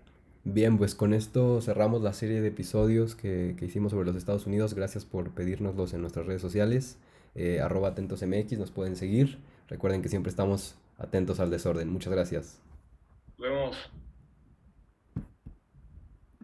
Bien, 0.49 0.79
pues 0.79 0.95
con 0.95 1.13
esto 1.13 1.61
cerramos 1.61 2.03
la 2.03 2.13
serie 2.13 2.41
de 2.41 2.47
episodios 2.47 3.17
que, 3.17 3.57
que 3.59 3.65
hicimos 3.65 3.91
sobre 3.91 4.07
los 4.07 4.15
Estados 4.15 4.47
Unidos. 4.47 4.75
Gracias 4.75 5.05
por 5.05 5.33
pedírnoslos 5.33 5.93
en 5.93 6.03
nuestras 6.03 6.25
redes 6.25 6.41
sociales. 6.41 6.99
Eh, 7.35 7.61
arroba 7.61 7.89
atentosmx, 7.89 8.57
nos 8.57 8.71
pueden 8.71 8.95
seguir. 8.95 9.41
Recuerden 9.67 10.03
que 10.03 10.09
siempre 10.09 10.31
estamos 10.31 10.77
atentos 10.99 11.41
al 11.41 11.51
desorden. 11.51 11.93
Muchas 11.93 12.13
gracias. 12.13 12.61
Nos 13.37 13.41
vemos. 13.41 13.91